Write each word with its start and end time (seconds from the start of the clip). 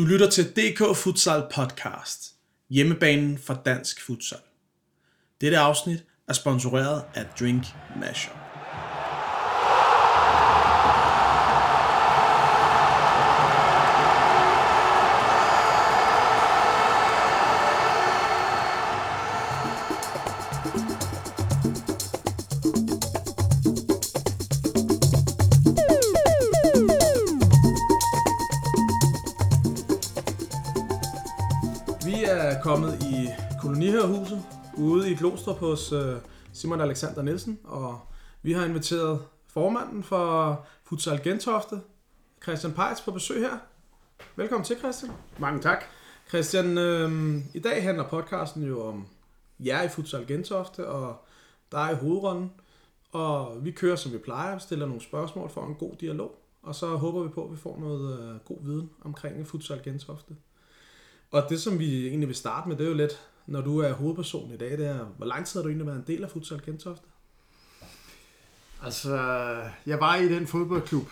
Du 0.00 0.04
lytter 0.04 0.30
til 0.30 0.44
DK 0.44 0.96
Futsal 0.96 1.42
Podcast, 1.54 2.34
hjemmebanen 2.70 3.38
for 3.38 3.54
dansk 3.54 4.06
futsal. 4.06 4.38
Dette 5.40 5.58
afsnit 5.58 6.04
er 6.28 6.32
sponsoreret 6.32 7.04
af 7.14 7.26
Drink 7.40 7.64
Mashup. 7.96 8.49
Ude 35.24 35.28
i 35.28 35.30
Glostrup 35.30 35.58
hos 35.58 35.92
øh, 35.92 36.16
Simon 36.52 36.80
Alexander 36.80 37.22
Nielsen, 37.22 37.58
og 37.64 38.00
vi 38.42 38.52
har 38.52 38.64
inviteret 38.64 39.22
formanden 39.48 40.02
for 40.02 40.66
Futsal 40.84 41.22
Gentofte, 41.22 41.80
Christian 42.42 42.72
Peitz, 42.72 43.04
på 43.04 43.10
besøg 43.10 43.40
her. 43.40 43.58
Velkommen 44.36 44.64
til, 44.64 44.78
Christian. 44.78 45.12
Mange 45.38 45.60
tak. 45.60 45.84
Christian, 46.28 46.78
øh, 46.78 47.36
i 47.54 47.58
dag 47.58 47.82
handler 47.82 48.08
podcasten 48.08 48.62
jo 48.62 48.86
om 48.86 49.06
jer 49.58 49.82
i 49.82 49.88
Futsal 49.88 50.26
Gentofte, 50.26 50.88
og 50.88 51.16
dig 51.72 51.90
i 51.92 52.04
hovedrunden. 52.04 52.52
Og 53.12 53.64
vi 53.64 53.70
kører, 53.70 53.96
som 53.96 54.12
vi 54.12 54.18
plejer, 54.18 54.58
stiller 54.58 54.86
nogle 54.86 55.02
spørgsmål 55.02 55.50
for 55.50 55.66
en 55.66 55.74
god 55.74 55.92
dialog. 56.00 56.38
Og 56.62 56.74
så 56.74 56.86
håber 56.86 57.22
vi 57.22 57.28
på, 57.28 57.44
at 57.44 57.52
vi 57.52 57.56
får 57.56 57.78
noget 57.80 58.18
øh, 58.20 58.40
god 58.44 58.58
viden 58.64 58.90
omkring 59.04 59.46
Futsal 59.46 59.82
Gentofte. 59.84 60.36
Og 61.30 61.42
det, 61.48 61.60
som 61.60 61.78
vi 61.78 62.06
egentlig 62.06 62.28
vil 62.28 62.36
starte 62.36 62.68
med, 62.68 62.76
det 62.76 62.84
er 62.84 62.88
jo 62.88 62.96
lidt, 62.96 63.20
når 63.46 63.60
du 63.60 63.78
er 63.78 63.92
hovedperson 63.92 64.50
i 64.50 64.56
dag, 64.56 64.70
det 64.78 64.86
er, 64.86 65.04
hvor 65.04 65.26
lang 65.26 65.46
tid 65.46 65.60
har 65.60 65.62
du 65.62 65.68
egentlig 65.68 65.86
været 65.86 65.98
en 65.98 66.04
del 66.06 66.24
af 66.24 66.30
Futsal 66.30 66.62
Gentofte? 66.64 67.06
Altså, 68.82 69.16
jeg 69.86 70.00
var 70.00 70.16
i 70.16 70.28
den 70.28 70.46
fodboldklub, 70.46 71.08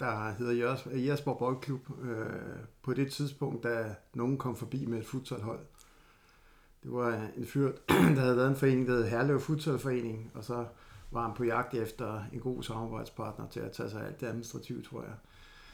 der 0.00 0.32
hedder 0.32 0.52
Jers- 0.52 1.06
Jersborg 1.06 1.38
Boldklub, 1.38 1.80
øh, 2.02 2.26
på 2.82 2.94
det 2.94 3.12
tidspunkt, 3.12 3.64
da 3.64 3.94
nogen 4.14 4.38
kom 4.38 4.56
forbi 4.56 4.86
med 4.86 4.98
et 4.98 5.06
futsalhold. 5.06 5.60
Det 6.82 6.92
var 6.92 7.28
en 7.36 7.46
fyr, 7.46 7.72
der 7.88 8.20
havde 8.20 8.36
været 8.36 8.48
en 8.48 8.56
forening, 8.56 8.88
der 8.88 8.96
hed 8.96 9.04
Herlev 9.08 9.40
Futsalforening, 9.40 10.30
og 10.34 10.44
så 10.44 10.66
var 11.10 11.22
han 11.22 11.36
på 11.36 11.44
jagt 11.44 11.74
efter 11.74 12.22
en 12.32 12.40
god 12.40 12.62
samarbejdspartner 12.62 13.48
til 13.48 13.60
at 13.60 13.72
tage 13.72 13.90
sig 13.90 14.02
af 14.02 14.06
alt 14.06 14.20
det 14.20 14.26
administrative, 14.26 14.82
tror 14.82 15.02
jeg. 15.02 15.12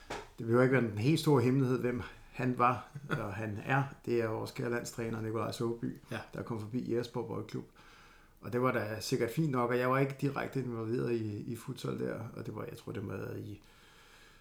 Det 0.09 0.47
behøver 0.47 0.61
jo 0.61 0.63
ikke 0.63 0.83
være 0.83 0.93
en 0.93 0.99
helt 0.99 1.21
stor 1.21 1.41
hemmelighed, 1.41 1.79
hvem 1.81 2.03
han 2.35 2.59
var, 2.59 2.89
og 3.11 3.35
han 3.35 3.59
er. 3.65 3.83
Det 4.07 4.21
er 4.23 4.29
vores 4.29 4.51
kære 4.51 4.71
landstræner, 4.71 5.21
Nikolaj 5.21 5.53
Såby, 5.53 5.97
Ja. 6.11 6.19
der 6.35 6.43
kom 6.43 6.61
forbi 6.61 6.95
Jesper 6.97 7.23
Boldklub. 7.23 7.65
Og 8.41 8.53
det 8.53 8.63
var 8.63 8.73
da 8.73 9.01
sikkert 9.01 9.31
fint 9.31 9.51
nok, 9.51 9.71
og 9.71 9.79
jeg 9.79 9.91
var 9.91 9.99
ikke 9.99 10.17
direkte 10.21 10.61
involveret 10.61 11.13
i, 11.13 11.53
i 11.53 11.57
futsal 11.57 11.99
der, 12.01 12.19
og 12.37 12.47
det 12.47 12.57
var, 12.57 12.65
jeg 12.65 12.79
tror, 12.79 12.93
det 12.93 13.09
var 13.09 13.35
i 13.37 13.61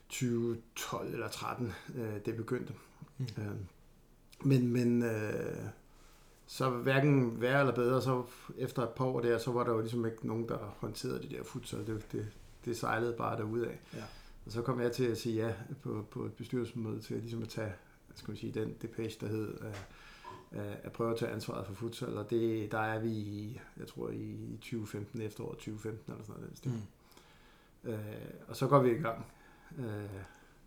2012 0.10 1.14
eller 1.14 1.28
13, 1.28 1.74
øh, 1.96 2.16
det 2.26 2.36
begyndte. 2.36 2.74
Mm. 3.18 3.26
Øh, 3.38 3.52
men 4.46 4.68
men 4.68 5.04
øh, 5.04 5.66
så 6.48 6.70
hverken 6.70 7.42
værre 7.42 7.60
eller 7.60 7.76
bedre, 7.76 8.02
så 8.02 8.24
efter 8.58 8.84
et 8.84 8.90
par 8.90 9.06
år 9.06 9.20
der, 9.20 9.38
så 9.38 9.52
var 9.52 9.64
der 9.64 9.72
jo 9.74 9.80
ligesom 9.82 10.06
ikke 10.06 10.28
nogen, 10.28 10.48
der 10.50 10.58
håndterede 10.58 11.22
det 11.22 11.32
der 11.32 11.44
futsal. 11.44 11.88
Det, 11.88 12.12
det, 12.12 12.28
det 12.66 12.78
sejlede 12.78 13.14
bare 13.18 13.38
derudad. 13.38 13.72
Ja. 13.94 14.04
Og 14.46 14.52
så 14.52 14.62
kom 14.62 14.82
jeg 14.82 14.92
til 14.92 15.06
at 15.06 15.18
sige 15.18 15.46
ja 15.46 15.54
på, 15.82 16.06
på 16.12 16.26
et 16.26 16.34
bestyrelsesmøde 16.34 17.02
til 17.02 17.18
ligesom 17.18 17.42
at 17.42 17.50
tage 17.50 17.74
skal 18.16 18.32
man 18.32 18.38
sige, 18.38 18.52
den 18.52 18.76
depeche, 18.82 19.18
der 19.22 19.28
hed 19.28 19.58
øh, 19.62 19.76
øh, 20.62 20.76
at 20.84 20.92
prøve 20.92 21.12
at 21.12 21.20
tage 21.20 21.32
ansvaret 21.32 21.68
for 21.68 21.74
futsal. 21.74 22.18
Og 22.18 22.30
det, 22.30 22.72
der 22.72 22.80
er 22.80 23.00
vi 23.00 23.10
i, 23.10 23.60
jeg 23.78 23.88
tror 23.88 24.10
i 24.10 24.58
2015, 24.62 25.22
efteråret 25.22 25.58
2015 25.58 26.14
eller 26.14 26.26
sådan 26.26 26.42
noget. 26.42 26.50
Den 26.50 26.58
stil. 26.58 26.72
Mm. 27.84 27.90
Øh, 27.90 28.00
og 28.48 28.56
så 28.56 28.68
går 28.68 28.80
vi 28.80 28.92
i 28.92 29.02
gang, 29.02 29.26
øh, 29.80 30.10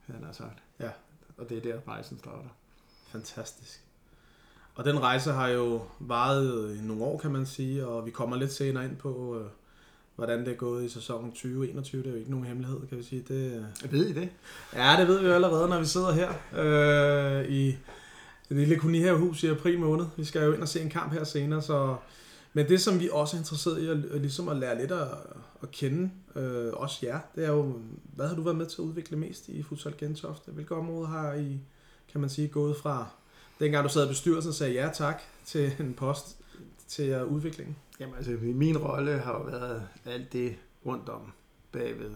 han 0.07 0.25
har 0.25 0.33
sagt. 0.33 0.63
Ja. 0.81 0.91
Og 1.37 1.49
det 1.49 1.59
er 1.59 1.63
der, 1.63 1.89
rejsen 1.89 2.19
starter. 2.19 2.49
Fantastisk. 3.07 3.85
Og 4.75 4.85
den 4.85 5.01
rejse 5.01 5.33
har 5.33 5.49
jo 5.49 5.83
varet 5.99 6.77
i 6.77 6.81
nogle 6.81 7.05
år, 7.05 7.19
kan 7.19 7.31
man 7.31 7.47
sige, 7.47 7.87
og 7.87 8.07
vi 8.07 8.11
kommer 8.11 8.37
lidt 8.37 8.53
senere 8.53 8.85
ind 8.85 8.97
på, 8.97 9.41
øh, 9.41 9.51
hvordan 10.17 10.41
det 10.41 10.49
er 10.49 10.57
gået 10.57 10.85
i 10.85 10.89
sæsonen 10.89 11.31
2021. 11.31 12.03
Det 12.03 12.09
er 12.09 12.13
jo 12.13 12.19
ikke 12.19 12.31
nogen 12.31 12.47
hemmelighed, 12.47 12.87
kan 12.89 12.99
vi 12.99 13.03
sige. 13.03 13.25
Det, 13.29 13.65
øh, 13.85 13.93
Ved 13.93 14.07
I 14.07 14.13
det? 14.13 14.29
Ja, 14.75 14.97
det 14.99 15.09
ved 15.09 15.21
vi 15.21 15.27
jo 15.27 15.33
allerede, 15.33 15.69
når 15.69 15.79
vi 15.79 15.87
sidder 15.87 16.13
her 16.13 16.31
øh, 16.57 17.51
i 17.51 17.77
det 18.49 18.57
lille 18.57 18.77
kolonihavehus 18.77 19.43
i 19.43 19.47
april 19.47 19.79
måned. 19.79 20.07
Vi 20.17 20.25
skal 20.25 20.45
jo 20.45 20.53
ind 20.53 20.63
og 20.63 20.69
se 20.69 20.81
en 20.83 20.91
kamp 20.91 21.13
her 21.13 21.25
senere, 21.25 21.63
så... 21.63 21.97
Men 22.53 22.69
det, 22.69 22.81
som 22.81 23.01
vi 23.01 23.09
også 23.13 23.37
er 23.37 23.41
interesseret 23.41 23.83
i, 23.83 23.89
at 23.89 24.21
ligesom 24.21 24.49
at 24.49 24.57
lære 24.57 24.79
lidt 24.79 24.93
at, 24.93 25.09
at 25.63 25.71
kende, 25.71 26.11
øh, 26.37 26.73
også 26.73 27.07
jer, 27.07 27.19
det 27.35 27.45
er 27.45 27.53
jo, 27.53 27.75
hvad 28.15 28.29
har 28.29 28.37
du 28.37 28.43
været 28.43 28.57
med 28.57 28.67
til 28.67 28.77
at 28.83 28.85
udvikle 28.85 29.17
mest 29.17 29.49
i 29.49 29.63
Futsal 29.63 29.95
Gentofte? 29.99 30.51
Hvilke 30.51 30.75
områder 30.75 31.09
har 31.09 31.35
I, 31.35 31.61
kan 32.13 32.21
man 32.21 32.31
sige, 32.31 32.49
gået 32.49 32.77
fra, 32.77 33.07
dengang 33.61 33.85
du 33.85 33.93
sad 33.93 34.07
i 34.07 34.09
bestyrelsen 34.09 34.49
og 34.49 34.55
sagde 34.55 34.73
ja 34.73 34.91
tak 34.95 35.23
til 35.47 35.73
en 35.81 35.95
post, 35.95 36.37
til 36.87 37.25
udviklingen? 37.25 37.77
Jamen 38.01 38.15
altså, 38.15 38.39
min 38.41 38.79
rolle 38.79 39.19
har 39.19 39.33
jo 39.33 39.43
været 39.43 39.89
alt 40.05 40.33
det 40.33 40.57
rundt 40.87 41.09
om 41.09 41.33
bagved 41.73 42.15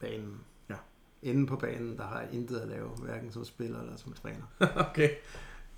banen. 0.00 0.40
Ja. 0.70 0.76
Inde 1.22 1.46
på 1.46 1.56
banen, 1.56 1.96
der 1.96 2.04
har 2.04 2.20
jeg 2.20 2.32
intet 2.32 2.56
at 2.56 2.68
lave, 2.68 2.88
hverken 2.88 3.32
som 3.32 3.44
spiller 3.44 3.80
eller 3.80 3.96
som 3.96 4.12
træner. 4.12 4.42
okay, 4.90 5.10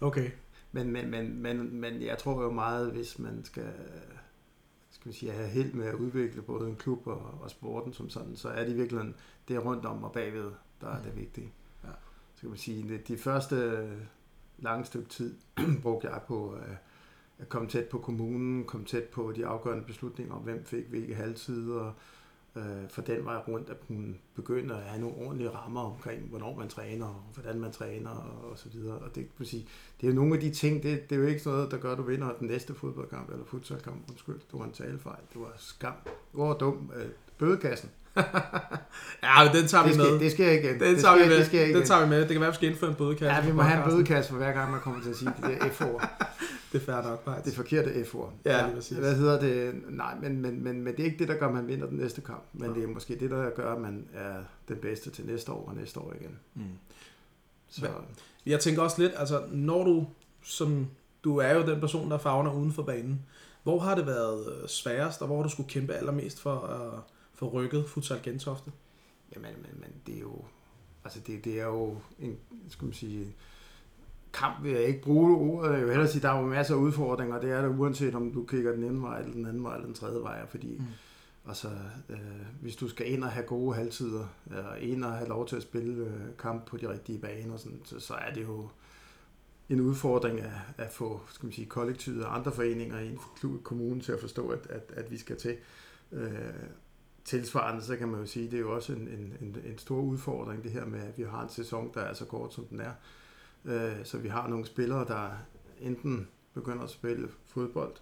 okay. 0.00 0.30
Men, 0.72 0.90
men, 0.92 1.10
men, 1.10 1.42
men, 1.42 1.80
men 1.80 2.02
jeg 2.02 2.18
tror 2.18 2.42
jo 2.42 2.50
meget, 2.50 2.90
hvis 2.92 3.18
man 3.18 3.44
skal, 3.44 3.72
skal 4.90 5.12
vi 5.12 5.16
sige, 5.16 5.32
have 5.32 5.48
held 5.48 5.72
med 5.72 5.86
at 5.86 5.94
udvikle 5.94 6.42
både 6.42 6.68
en 6.68 6.76
klub 6.76 7.06
og, 7.06 7.38
og 7.40 7.50
sporten 7.50 7.92
som 7.92 8.10
sådan, 8.10 8.36
så 8.36 8.48
er 8.48 8.64
det 8.64 8.76
virkelig 8.76 9.14
det 9.48 9.64
rundt 9.64 9.84
om 9.84 10.04
og 10.04 10.12
bagved, 10.12 10.52
der 10.80 10.88
er 10.88 11.02
det 11.02 11.16
vigtige. 11.16 11.52
Ja. 11.84 11.88
Så 12.34 12.40
kan 12.40 12.48
man 12.48 12.58
sige, 12.58 12.88
det, 12.88 13.08
de 13.08 13.18
første 13.18 13.88
lange 14.58 14.84
stykke 14.84 15.08
tid 15.08 15.36
brugte 15.82 16.08
jeg 16.08 16.20
på 16.26 16.56
øh, 16.56 16.76
at 17.38 17.48
komme 17.48 17.68
tæt 17.68 17.84
på 17.84 17.98
kommunen, 17.98 18.64
komme 18.64 18.86
tæt 18.86 19.04
på 19.04 19.32
de 19.36 19.46
afgørende 19.46 19.84
beslutninger 19.84 20.34
om, 20.34 20.40
hvem 20.42 20.64
fik 20.64 20.84
hvilke 20.90 21.14
halvtider, 21.14 21.92
øh, 22.56 22.62
for 22.90 23.02
den 23.02 23.24
vej 23.24 23.36
rundt 23.36 23.70
at 23.70 23.76
kunne 23.86 24.14
begynde 24.34 24.74
at 24.74 24.82
have 24.82 25.00
nogle 25.00 25.16
ordentlige 25.16 25.50
rammer 25.50 25.80
omkring, 25.80 26.22
hvornår 26.22 26.56
man 26.58 26.68
træner, 26.68 27.06
og 27.06 27.22
hvordan 27.34 27.60
man 27.60 27.72
træner, 27.72 28.10
og, 28.10 28.50
og 28.50 28.58
så 28.58 28.68
videre. 28.72 28.98
Og 28.98 29.14
det, 29.14 29.26
man 29.38 29.46
sige, 29.46 29.66
det 30.00 30.06
er 30.06 30.10
jo 30.10 30.16
nogle 30.16 30.34
af 30.34 30.40
de 30.40 30.50
ting, 30.50 30.82
det, 30.82 31.10
det 31.10 31.16
er 31.16 31.20
jo 31.20 31.26
ikke 31.26 31.40
sådan 31.40 31.56
noget, 31.56 31.70
der 31.70 31.78
gør, 31.78 31.92
at 31.92 31.98
du 31.98 32.02
vinder 32.02 32.32
den 32.40 32.48
næste 32.48 32.74
fodboldkamp 32.74 33.30
eller 33.30 33.44
futsalkamp. 33.44 34.10
Undskyld, 34.10 34.34
det 34.34 34.58
var 34.58 34.64
en 34.64 34.72
talefejl. 34.72 35.20
Det 35.32 35.40
var 35.40 35.52
skam. 35.58 35.94
Det 36.04 36.12
var 36.32 36.54
dum. 36.54 36.90
Øh, 36.96 37.06
bødekassen. 37.38 37.90
Ja, 39.22 39.44
men 39.44 39.54
den 39.54 39.66
tager 39.68 39.84
vi 39.84 39.90
Det 39.90 39.98
med. 39.98 40.06
skal, 40.06 40.20
det 40.20 40.32
skal 40.32 40.46
jeg 40.46 40.54
igen. 40.64 40.80
Den 40.80 40.80
det 40.80 41.00
tager 41.02 41.14
skal, 41.16 41.24
vi 41.24 41.28
med. 41.28 41.38
Det 41.38 41.52
jeg 41.54 41.68
igen. 41.68 41.76
Den 41.76 41.86
tager 41.86 42.02
vi 42.04 42.08
med. 42.08 42.20
Det 42.20 42.28
kan 42.28 42.40
være, 42.40 42.48
at 42.48 42.52
vi 42.52 42.56
skal 42.56 42.68
indføre 42.68 42.90
en 42.90 42.96
bødekasse. 42.96 43.34
Ja, 43.34 43.46
vi 43.46 43.52
må 43.52 43.62
have 43.62 43.84
en 43.84 43.90
bødekasse 43.90 44.30
for 44.30 44.36
hver 44.38 44.52
gang, 44.52 44.70
man 44.70 44.80
kommer 44.80 45.02
til 45.02 45.10
at 45.10 45.16
sige 45.16 45.32
det 45.42 45.60
der 45.60 45.68
F-ord. 45.68 46.08
Det 46.72 46.80
er 46.80 46.84
fair 46.84 47.02
nok, 47.02 47.24
faktisk. 47.24 47.46
Det 47.46 47.54
forkerte 47.54 48.04
F-ord. 48.04 48.32
Ja, 48.44 48.64
lige 48.66 48.74
præcis. 48.76 48.98
Hvad 48.98 49.16
hedder 49.16 49.40
det? 49.40 49.82
Nej, 49.88 50.14
men, 50.20 50.40
men, 50.42 50.64
men, 50.64 50.82
men 50.82 50.92
det 50.96 51.00
er 51.00 51.04
ikke 51.04 51.18
det, 51.18 51.28
der 51.28 51.34
gør, 51.38 51.48
at 51.48 51.54
man 51.54 51.68
vinder 51.68 51.86
den 51.86 51.98
næste 51.98 52.20
kamp. 52.20 52.42
Men 52.52 52.68
Ja. 52.68 52.74
det 52.74 52.84
er 52.84 52.88
måske 52.88 53.18
det, 53.20 53.30
der 53.30 53.50
gør, 53.50 53.72
at 53.74 53.80
man 53.80 54.06
er 54.14 54.36
den 54.68 54.76
bedste 54.76 55.10
til 55.10 55.26
næste 55.26 55.52
år 55.52 55.68
og 55.68 55.74
næste 55.74 56.00
år 56.00 56.14
igen. 56.20 56.38
Mm. 56.54 56.62
Så, 57.68 57.88
Jeg 58.46 58.60
tænker 58.60 58.82
også 58.82 59.02
lidt, 59.02 59.12
altså 59.16 59.42
når 59.50 59.84
du, 59.84 60.06
som 60.42 60.86
du 61.24 61.36
er 61.36 61.54
jo 61.54 61.66
den 61.66 61.80
person, 61.80 62.10
der 62.10 62.18
fagner 62.18 62.52
uden 62.54 62.72
for 62.72 62.82
banen, 62.82 63.26
hvor 63.62 63.78
har 63.78 63.94
det 63.94 64.06
været 64.06 64.62
øh, 64.62 64.68
sværest, 64.68 65.20
og 65.20 65.26
hvor 65.26 65.36
har 65.36 65.42
du 65.42 65.48
skulle 65.48 65.68
kæmpe 65.68 65.92
allermest 65.94 66.40
for 66.40 66.54
at 66.60 67.00
få 67.34 67.48
rykket 67.48 67.88
Futsal 67.88 68.20
Gentofte? 68.22 68.72
Jamen, 69.34 69.50
men, 69.56 69.80
men 69.80 69.90
det 70.06 70.16
er 70.16 70.20
jo... 70.20 70.44
Altså, 71.04 71.20
det, 71.26 71.44
det 71.44 71.60
er 71.60 71.64
jo 71.64 71.96
en, 72.18 72.36
skal 72.68 72.84
man 72.84 72.94
sige, 72.94 73.34
kamp 74.32 74.62
vil 74.64 74.72
jeg 74.72 74.82
ikke 74.82 75.02
bruge 75.02 75.36
ordet. 75.36 75.72
Jeg 75.72 75.80
vil 75.80 75.88
hellere 75.88 76.08
sige, 76.08 76.22
der 76.22 76.28
er 76.30 76.40
jo 76.40 76.46
masser 76.46 76.74
af 76.74 76.78
udfordringer. 76.78 77.40
Det 77.40 77.50
er 77.50 77.62
der 77.62 77.68
uanset 77.68 78.14
om 78.14 78.32
du 78.32 78.44
kigger 78.44 78.72
den 78.72 78.84
ene 78.84 79.02
vej, 79.02 79.18
eller 79.18 79.32
den 79.32 79.46
anden 79.46 79.62
vej, 79.64 79.74
eller 79.74 79.86
den 79.86 79.94
tredje 79.94 80.20
vej. 80.22 80.46
Fordi 80.46 80.76
Mm. 80.78 80.84
altså, 81.48 81.68
øh, 82.08 82.18
hvis 82.60 82.76
du 82.76 82.88
skal 82.88 83.12
ind 83.12 83.24
og 83.24 83.30
have 83.30 83.46
gode 83.46 83.74
halvtider, 83.74 84.26
eller 84.46 84.74
ind 84.74 85.04
og 85.04 85.12
have 85.12 85.28
lov 85.28 85.46
til 85.48 85.56
at 85.56 85.62
spille 85.62 86.04
øh, 86.04 86.12
kamp 86.38 86.66
på 86.66 86.76
de 86.76 86.88
rigtige 86.92 87.18
baner, 87.18 87.56
sådan, 87.56 87.80
så, 87.84 88.00
så 88.00 88.14
er 88.14 88.32
det 88.34 88.42
jo 88.42 88.68
en 89.68 89.80
udfordring 89.80 90.40
at, 90.40 90.50
at 90.78 90.90
få 90.92 91.20
skal 91.32 91.46
man 91.46 91.52
sige, 91.52 91.66
kollektivet 91.66 92.24
og 92.24 92.36
andre 92.36 92.52
foreninger 92.52 93.00
i 93.00 93.16
klub- 93.36 93.62
kommune 93.62 94.00
til 94.00 94.12
at 94.12 94.20
forstå, 94.20 94.48
at, 94.48 94.66
at, 94.70 94.92
at 94.96 95.10
vi 95.10 95.18
skal 95.18 95.36
til. 95.36 95.56
Øh, 96.12 96.30
tilsvarende, 97.24 97.82
så 97.82 97.96
kan 97.96 98.08
man 98.08 98.20
jo 98.20 98.26
sige, 98.26 98.50
det 98.50 98.54
er 98.56 98.60
jo 98.60 98.74
også 98.74 98.92
en, 98.92 99.08
en, 99.08 99.32
en, 99.40 99.56
en 99.64 99.78
stor 99.78 100.00
udfordring, 100.00 100.62
det 100.64 100.72
her 100.72 100.84
med, 100.86 101.00
at 101.00 101.18
vi 101.18 101.22
har 101.22 101.42
en 101.42 101.48
sæson, 101.48 101.90
der 101.94 102.00
er 102.00 102.14
så 102.14 102.24
kort, 102.24 102.54
som 102.54 102.64
den 102.64 102.80
er. 102.80 102.90
Øh, 102.90 102.94
så 104.04 104.18
vi 104.18 104.28
har 104.28 104.48
nogle 104.48 104.66
spillere, 104.66 105.04
der 105.04 105.30
enten 105.80 106.28
begynder 106.54 106.82
at 106.82 106.90
spille 106.90 107.28
fodbold, 107.46 107.94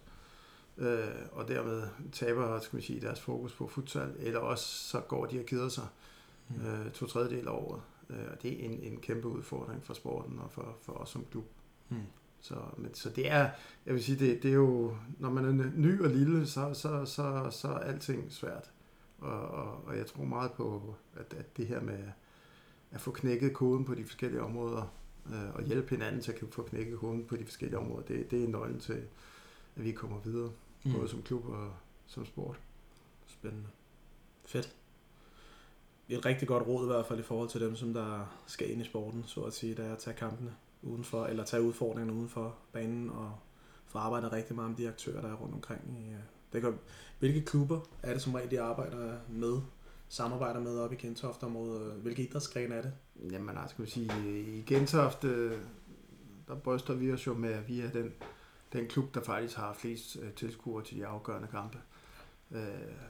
øh, 0.77 0.97
og 1.31 1.47
dermed 1.47 1.83
taber 2.11 2.59
skal 2.59 2.75
man 2.77 2.83
sige, 2.83 3.01
deres 3.01 3.21
fokus 3.21 3.53
på 3.53 3.67
futsal, 3.67 4.15
eller 4.19 4.39
også 4.39 4.65
så 4.89 4.99
går 4.99 5.25
de 5.25 5.39
og 5.39 5.45
keder 5.45 5.69
sig 5.69 5.87
Mm. 6.55 6.65
øh, 6.65 6.91
to 6.91 7.05
tredjedel 7.05 7.47
af 7.47 7.51
året. 7.51 7.81
Øh, 8.09 8.25
og 8.31 8.41
det 8.43 8.61
er 8.61 8.69
en, 8.69 8.79
en 8.83 8.97
kæmpe 8.97 9.27
udfordring 9.27 9.83
for 9.83 9.93
sporten 9.93 10.39
og 10.39 10.51
for, 10.51 10.77
for 10.81 10.93
os 10.93 11.09
som 11.09 11.25
klub. 11.31 11.45
Mm. 11.89 11.97
Så, 12.41 12.55
men, 12.77 12.93
så 12.93 13.09
det 13.09 13.31
er, 13.31 13.49
jeg 13.85 13.93
vil 13.93 14.03
sige, 14.03 14.19
det, 14.19 14.43
det 14.43 14.51
er 14.51 14.55
jo, 14.55 14.95
når 15.19 15.29
man 15.29 15.45
er 15.45 15.71
ny 15.75 16.01
og 16.01 16.09
lille, 16.09 16.47
så, 16.47 16.73
så, 16.73 17.05
så, 17.05 17.47
så 17.51 17.67
er 17.67 17.77
alting 17.77 18.31
svært. 18.31 18.71
Og, 19.19 19.41
og, 19.41 19.85
og 19.85 19.97
jeg 19.97 20.05
tror 20.07 20.23
meget 20.23 20.51
på, 20.51 20.95
at, 21.15 21.33
at 21.37 21.57
det 21.57 21.67
her 21.67 21.81
med 21.81 21.99
at 22.91 23.01
få 23.01 23.11
knækket 23.11 23.53
koden 23.53 23.85
på 23.85 23.95
de 23.95 24.03
forskellige 24.03 24.41
områder, 24.41 24.93
øh, 25.27 25.55
og 25.55 25.63
hjælpe 25.63 25.89
hinanden 25.89 26.21
til 26.21 26.31
at 26.31 26.37
få 26.51 26.63
knækket 26.63 26.99
koden 26.99 27.25
på 27.25 27.35
de 27.35 27.45
forskellige 27.45 27.79
områder, 27.79 28.05
det, 28.05 28.31
det 28.31 28.43
er 28.43 28.47
nøglen 28.47 28.79
til, 28.79 29.03
at 29.75 29.83
vi 29.83 29.91
kommer 29.91 30.19
videre, 30.19 30.51
mm. 30.83 30.93
både 30.93 31.07
som 31.07 31.21
klub 31.21 31.45
og 31.45 31.73
som 32.05 32.25
sport. 32.25 32.59
Spændende. 33.27 33.67
Fedt. 34.45 34.75
Et 36.09 36.25
rigtig 36.25 36.47
godt 36.47 36.67
råd 36.67 36.83
i 36.83 36.87
hvert 36.87 37.05
fald 37.05 37.19
i 37.19 37.23
forhold 37.23 37.49
til 37.49 37.61
dem, 37.61 37.75
som 37.75 37.93
der 37.93 38.35
skal 38.47 38.71
ind 38.71 38.81
i 38.81 38.85
sporten, 38.85 39.23
så 39.27 39.41
at 39.41 39.53
sige, 39.53 39.75
det 39.75 39.85
er 39.85 39.93
at 39.93 39.99
tage 39.99 40.15
kampene 40.15 40.55
udenfor, 40.81 41.25
eller 41.25 41.43
tage 41.43 41.63
udfordringerne 41.63 42.13
udenfor 42.13 42.55
banen 42.71 43.09
og 43.09 43.35
få 43.87 43.97
arbejdet 43.97 44.31
rigtig 44.31 44.55
meget 44.55 44.69
med 44.69 44.77
de 44.77 44.87
aktører, 44.87 45.21
der 45.21 45.29
er 45.29 45.35
rundt 45.35 45.55
omkring. 45.55 45.81
I, 45.99 46.13
øh, 46.13 46.19
det 46.53 46.61
kan, 46.61 46.79
hvilke 47.19 47.41
klubber 47.41 47.79
er 48.03 48.13
det 48.13 48.21
som 48.21 48.33
regel, 48.33 48.51
de 48.51 48.61
arbejder 48.61 49.17
med, 49.29 49.61
samarbejder 50.11 50.59
med 50.59 50.79
op 50.79 50.93
i 50.93 50.95
Gentofte-området? 50.95 51.93
Hvilke 51.93 52.23
idrætsgrene 52.23 52.75
er 52.75 52.81
det? 52.81 52.93
Jamen 53.31 53.57
altså, 53.57 53.73
skal 53.73 53.85
vi 53.85 53.89
sige, 53.89 54.41
i 54.41 54.61
Gentofte, 54.61 55.49
der 56.47 56.55
bryster 56.63 56.93
vi 56.93 57.11
os 57.11 57.27
jo 57.27 57.33
med, 57.33 57.53
at 57.53 57.67
vi 57.67 57.81
er 57.81 57.91
den, 57.91 58.13
den 58.73 58.87
klub, 58.87 59.13
der 59.15 59.23
faktisk 59.23 59.57
har 59.57 59.73
flest 59.73 60.17
øh, 60.21 60.33
tilskuere 60.33 60.83
til 60.83 60.97
de 60.97 61.05
afgørende 61.05 61.47
kampe. 61.47 61.77
Øh, 62.51 62.61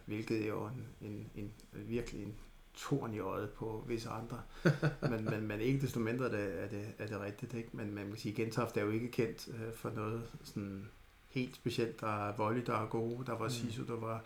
hvilket 0.06 0.42
er 0.42 0.48
jo 0.48 0.66
en, 0.66 0.88
en, 1.02 1.30
en, 1.36 1.52
virkelig 1.74 2.24
en 2.24 2.36
torn 2.74 3.14
i 3.14 3.20
øjet 3.20 3.50
på 3.50 3.84
visse 3.88 4.10
andre. 4.10 4.42
men, 5.12 5.26
men, 5.26 5.48
men 5.48 5.60
ikke 5.60 5.82
desto 5.82 6.00
mindre 6.00 6.26
er 6.26 6.30
det, 6.30 6.64
er 6.64 6.68
det, 6.68 6.86
er 7.00 7.08
det 7.08 7.22
rigtigt. 7.22 7.54
Ikke? 7.54 7.70
Men 7.74 7.96
man 7.96 8.08
kan 8.08 8.18
sige, 8.18 8.36
Gentofte 8.36 8.80
er 8.80 8.84
jo 8.84 8.92
ikke 8.92 9.12
kendt 9.12 9.48
øh, 9.48 9.74
for 9.74 9.90
noget 9.90 10.24
sådan 10.44 10.90
helt 11.28 11.56
specielt. 11.56 12.02
Der 12.02 12.28
er 12.28 12.36
Volley, 12.36 12.66
der 12.66 12.76
er 12.76 12.88
gode. 12.88 13.26
Der 13.26 13.38
var 13.38 13.46
mm. 13.46 13.50
Sisu, 13.50 13.86
der 13.86 14.00
var 14.00 14.24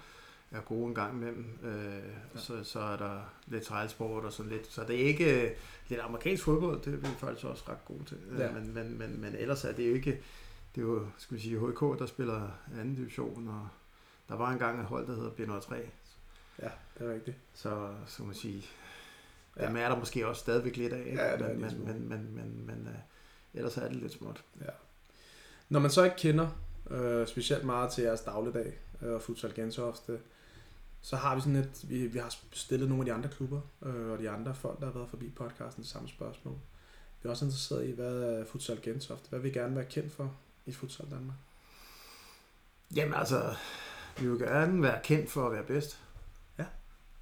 er 0.56 0.62
gode 0.62 0.88
en 0.88 0.96
gang 0.96 1.14
imellem. 1.14 1.46
Øh, 1.64 2.04
ja. 2.36 2.40
så, 2.40 2.64
så 2.64 2.80
er 2.80 2.98
der 2.98 3.34
lidt 3.48 3.64
trejlsport 3.64 4.26
og 4.26 4.34
sådan 4.34 4.52
lidt. 4.52 4.68
Så 4.68 4.84
det 4.84 4.96
er 4.96 5.08
ikke 5.08 5.44
øh, 5.44 5.52
lidt 5.88 6.02
amerikansk 6.02 6.44
fodbold, 6.44 6.82
det 6.82 6.94
er 6.94 6.98
vi 6.98 7.08
faktisk 7.08 7.46
også 7.46 7.64
ret 7.70 7.86
gode 7.86 8.04
til. 8.06 8.18
Ja. 8.38 8.52
Men, 8.52 8.74
men, 8.74 8.98
men, 8.98 9.22
men 9.22 9.36
ellers 9.36 9.66
er 9.66 9.72
det 9.72 9.90
jo 9.90 9.94
ikke, 9.94 10.22
det 10.76 10.82
er 10.82 10.86
jo, 10.86 11.08
skal 11.18 11.38
vi 11.38 11.42
sige, 11.42 11.60
HK, 11.60 12.00
der 12.00 12.06
spiller 12.06 12.50
anden 12.80 12.96
division, 12.96 13.48
og 13.48 13.68
der 14.30 14.36
var 14.36 14.52
engang 14.52 14.80
et 14.80 14.86
hold, 14.86 15.08
der 15.08 15.16
hedder 15.16 15.60
B03. 15.60 15.76
Ja, 16.62 16.70
det 17.00 17.10
er 17.10 17.14
rigtigt. 17.14 17.38
Så, 17.54 17.90
så 18.08 18.24
man 18.24 18.36
sige, 18.36 18.66
ja. 19.58 19.68
dem 19.68 19.76
er 19.76 19.90
der 19.90 19.96
måske 19.96 20.28
også 20.28 20.40
stadigvæk 20.40 20.78
lidt 20.78 20.94
af, 20.94 21.16
ja, 21.16 21.48
men, 21.48 21.62
men, 21.62 21.86
men, 21.86 22.10
men, 22.10 22.36
men, 22.36 22.66
men 22.66 22.88
uh, 22.88 23.00
ellers 23.54 23.78
er 23.78 23.88
det 23.88 23.96
lidt 23.96 24.14
småt. 24.14 24.44
Ja. 24.62 24.70
Når 25.70 25.80
man 25.80 25.92
så 25.92 26.04
ikke 26.04 26.16
kender 26.16 26.48
øh, 26.92 27.28
specielt 27.28 27.64
meget 27.64 27.92
til 27.92 28.04
jeres 28.04 28.22
dagligdag 28.22 28.74
øh, 29.02 29.14
og 29.14 29.22
Futsal 29.22 29.54
Gentofte, 29.54 30.20
så 31.06 31.16
har 31.16 31.36
vi 31.36 31.42
sådan 31.42 31.56
et, 31.56 31.86
vi, 31.90 32.08
vi 32.08 32.20
har 32.20 32.36
stillet 32.52 32.90
nogle 32.90 33.02
af 33.02 33.06
de 33.06 33.14
andre 33.14 33.30
klubber 33.30 33.62
øh, 33.82 34.12
og 34.12 34.20
de 34.20 34.30
andre 34.30 34.56
folk, 34.56 34.80
der 34.80 34.86
har 34.86 34.94
været 34.94 35.10
forbi 35.10 35.30
podcasten, 35.30 35.84
samme 35.84 36.08
spørgsmål. 36.08 36.58
Vi 37.22 37.28
er 37.28 37.32
også 37.32 37.46
interesseret 37.46 37.88
i, 37.88 37.92
hvad 37.92 38.24
er 38.24 38.46
Futsal 38.46 38.82
Gentofte? 38.82 39.30
Hvad 39.30 39.40
vil 39.40 39.54
vi 39.54 39.60
gerne 39.60 39.76
være 39.76 39.86
kendt 39.86 40.12
for 40.12 40.36
i 40.66 40.72
Futsal 40.72 41.12
Danmark? 41.12 41.38
Jamen 42.96 43.14
altså, 43.14 43.56
vi 44.20 44.30
vil 44.30 44.40
gerne 44.40 44.82
være 44.82 45.02
kendt 45.04 45.30
for 45.30 45.46
at 45.46 45.52
være 45.52 45.64
bedst. 45.64 46.02
Ja. 46.58 46.66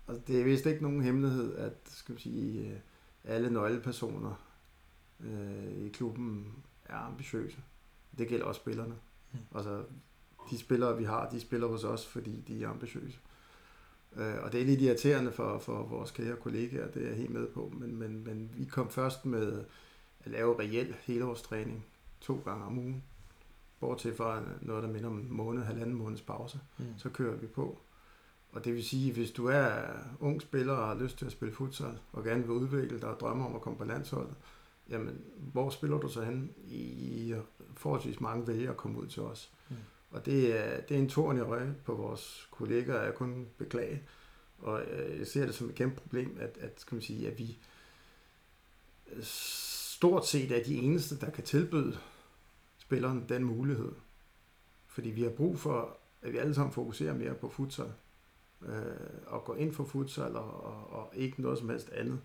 Altså, 0.08 0.24
det 0.28 0.40
er 0.40 0.44
vist 0.44 0.66
ikke 0.66 0.84
nogen 0.84 1.02
hemmelighed, 1.02 1.58
at 1.58 1.74
skal 1.86 2.16
vi 2.16 2.22
sige, 2.22 2.70
øh, 2.70 2.78
alle 3.24 3.50
nøglepersoner 3.50 4.46
øh, 5.20 5.86
i 5.86 5.90
klubben 5.90 6.56
er 6.86 6.98
ambitiøse. 6.98 7.58
Det 8.18 8.28
gælder 8.28 8.46
også 8.46 8.62
spillerne. 8.62 8.96
Mm. 9.32 9.40
Altså, 9.56 9.84
de 10.52 10.58
spillere, 10.58 10.98
vi 10.98 11.04
har, 11.04 11.30
de 11.30 11.40
spiller 11.40 11.68
hos 11.68 11.84
os, 11.84 12.06
fordi 12.06 12.44
de 12.48 12.64
er 12.64 12.70
ambitiøse. 12.70 13.18
Øh, 13.18 13.33
og 14.16 14.52
det 14.52 14.62
er 14.62 14.66
lidt 14.66 14.82
irriterende 14.82 15.32
for, 15.32 15.60
for 15.60 15.84
vores 15.84 16.12
kære 16.12 16.36
kollegaer, 16.36 16.92
det 16.92 17.04
er 17.04 17.08
jeg 17.08 17.18
helt 17.18 17.30
med 17.30 17.48
på, 17.48 17.74
men, 17.78 17.96
men, 17.96 18.24
men 18.24 18.52
vi 18.58 18.66
kom 18.66 18.90
først 18.90 19.26
med 19.26 19.64
at 20.20 20.32
lave 20.32 20.60
reel 20.60 20.96
helårstræning 21.02 21.86
to 22.22 22.42
gange 22.46 22.66
om 22.66 22.78
ugen. 22.78 23.04
Bortset 23.80 24.16
fra 24.16 24.42
noget, 24.62 24.84
der 24.84 24.90
minder 24.90 25.10
om 25.10 25.20
en 25.20 25.28
måned, 25.30 25.64
halvanden 25.64 25.96
måneds 25.96 26.22
pause, 26.22 26.60
mm. 26.78 26.86
så 26.98 27.10
kører 27.10 27.36
vi 27.36 27.48
på. 27.48 27.78
Og 28.52 28.66
det 28.66 28.74
vil 28.74 28.84
sige, 28.84 29.14
hvis 29.14 29.32
du 29.32 29.48
er 29.48 29.72
ung 30.20 30.42
spiller 30.42 30.74
og 30.74 30.88
har 30.88 31.04
lyst 31.04 31.18
til 31.18 31.26
at 31.26 31.32
spille 31.32 31.54
futsal, 31.54 32.00
og 32.12 32.24
gerne 32.24 32.42
vil 32.42 32.52
udvikle 32.52 33.02
dig 33.02 33.10
og 33.10 33.20
drømmer 33.20 33.46
om 33.46 33.56
at 33.56 33.62
komme 33.62 33.78
på 33.78 33.86
landsholdet, 33.86 34.36
jamen, 34.90 35.22
hvor 35.38 35.70
spiller 35.70 35.98
du 35.98 36.10
så 36.10 36.24
hen? 36.24 36.52
I 36.68 37.36
forholdsvis 37.74 38.22
mange 38.22 38.48
vælger 38.48 38.72
at 38.72 38.78
komme 38.78 39.00
ud 39.00 39.08
til 39.08 39.22
os. 39.22 39.52
Mm. 39.70 39.76
Og 40.14 40.26
det 40.26 40.60
er, 40.60 40.82
det 40.82 40.96
er 40.96 41.00
en 41.00 41.10
torn 41.10 41.38
i 41.38 41.40
øje 41.40 41.76
på 41.86 41.96
vores 41.96 42.48
kolleger, 42.52 43.02
jeg 43.02 43.16
kun 43.16 43.48
beklage. 43.58 44.04
Og 44.60 44.82
øh, 44.82 45.20
jeg 45.20 45.28
ser 45.28 45.46
det 45.46 45.56
som 45.56 45.70
et 45.70 45.76
kæmpe 45.76 46.02
problem, 46.02 46.38
at, 46.40 46.58
at, 46.62 46.82
skal 46.82 46.96
man 46.96 47.02
sige, 47.02 47.28
at 47.28 47.40
vi 47.40 47.58
stort 49.22 50.28
set 50.28 50.52
er 50.52 50.64
de 50.64 50.76
eneste, 50.76 51.20
der 51.20 51.30
kan 51.30 51.44
tilbyde 51.44 51.98
spilleren 52.78 53.26
den 53.30 53.44
mulighed. 53.44 53.92
Fordi 54.88 55.10
vi 55.10 55.24
har 55.24 55.30
brug 55.30 55.60
for, 55.60 55.98
at 56.22 56.34
vi 56.34 56.38
alle 56.38 56.54
sammen 56.54 56.74
fokuserer 56.74 57.14
mere 57.14 57.34
på 57.34 57.50
futsal. 57.50 57.94
Øh, 58.62 58.74
og 59.28 59.44
går 59.44 59.56
ind 59.56 59.74
for 59.74 59.84
futsal 59.84 60.36
og, 60.36 60.64
og, 60.64 60.90
og 60.90 61.10
ikke 61.14 61.42
noget 61.42 61.58
som 61.58 61.70
helst 61.70 61.90
andet 61.90 62.22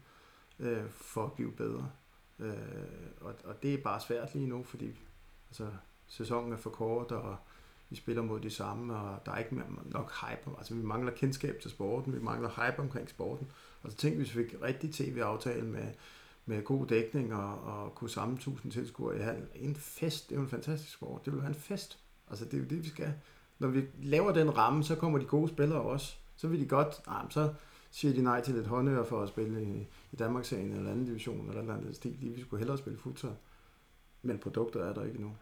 øh, 0.59 0.91
for 0.91 1.25
at 1.25 1.33
blive 1.33 1.53
bedre. 1.53 1.91
Øh, 2.39 2.55
og, 3.21 3.35
og 3.45 3.63
det 3.63 3.75
er 3.75 3.83
bare 3.83 4.01
svært 4.01 4.35
lige 4.35 4.47
nu, 4.47 4.63
fordi 4.63 4.99
altså, 5.51 5.71
sæsonen 6.07 6.53
er 6.53 6.57
for 6.57 6.71
kort, 6.71 7.13
og 7.13 7.37
vi 7.91 7.97
spiller 7.97 8.23
mod 8.23 8.41
de 8.41 8.51
samme, 8.51 8.97
og 8.97 9.27
der 9.27 9.33
er 9.33 9.39
ikke 9.39 9.63
nok 9.85 10.13
hype. 10.21 10.59
Altså 10.59 10.75
vi 10.75 10.83
mangler 10.83 11.13
kendskab 11.13 11.61
til 11.63 11.71
sporten, 11.71 12.15
vi 12.15 12.19
mangler 12.21 12.49
hype 12.49 12.83
omkring 12.83 13.09
sporten. 13.09 13.51
Og 13.83 13.91
så 13.91 13.97
tænkte 13.97 14.19
vi, 14.19 14.25
hvis 14.25 14.37
vi 14.37 14.45
fik 14.45 14.63
rigtig 14.63 14.95
tv-aftale 14.95 15.67
med, 15.67 15.87
med 16.47 16.65
god 16.65 16.87
dækning 16.87 17.35
og, 17.35 17.61
og 17.65 17.95
kunne 17.95 18.11
samle 18.11 18.35
1000 18.35 18.73
tilskuere 18.73 19.17
i 19.19 19.23
hallen. 19.23 19.49
En 19.55 19.77
fest, 19.77 20.29
det 20.29 20.35
er 20.35 20.39
jo 20.39 20.45
en 20.45 20.51
fantastisk 20.51 20.93
sport. 20.93 21.25
Det 21.25 21.33
vil 21.33 21.41
være 21.41 21.51
en 21.51 21.55
fest. 21.55 21.99
Altså 22.31 22.45
det 22.45 22.55
er 22.55 22.59
jo 22.59 22.65
det, 22.65 22.85
vi 22.85 22.89
skal. 22.89 23.15
Når 23.59 23.69
vi 23.69 23.85
laver 24.03 24.33
den 24.33 24.57
ramme, 24.57 24.85
så 24.85 24.95
kommer 24.95 25.19
de 25.19 25.25
gode 25.25 25.49
spillere 25.49 25.81
også. 25.81 26.17
Så 26.37 26.49
vil 26.49 26.61
de 26.61 26.67
godt, 26.67 27.07
nej, 27.07 27.23
så 27.31 27.55
siger 27.91 28.15
de 28.15 28.23
nej 28.23 28.41
til 28.41 28.55
lidt 28.55 28.67
håndører 28.67 29.05
for 29.05 29.23
at 29.23 29.29
spille 29.29 29.63
i, 29.63 29.87
i 30.13 30.17
Danmarksserien 30.17 30.73
eller 30.73 30.91
anden 30.91 31.07
division 31.07 31.41
eller 31.41 31.55
et 31.55 31.61
eller 31.61 31.77
andet 31.77 31.97
stil. 31.97 32.21
De 32.21 32.29
vi 32.29 32.41
skulle 32.41 32.59
hellere 32.59 32.79
spille 32.79 32.99
futsal. 32.99 33.37
Men 34.23 34.39
produkter 34.39 34.85
er 34.85 34.95
der 34.95 35.05
ikke 35.05 35.21
nu. 35.21 35.33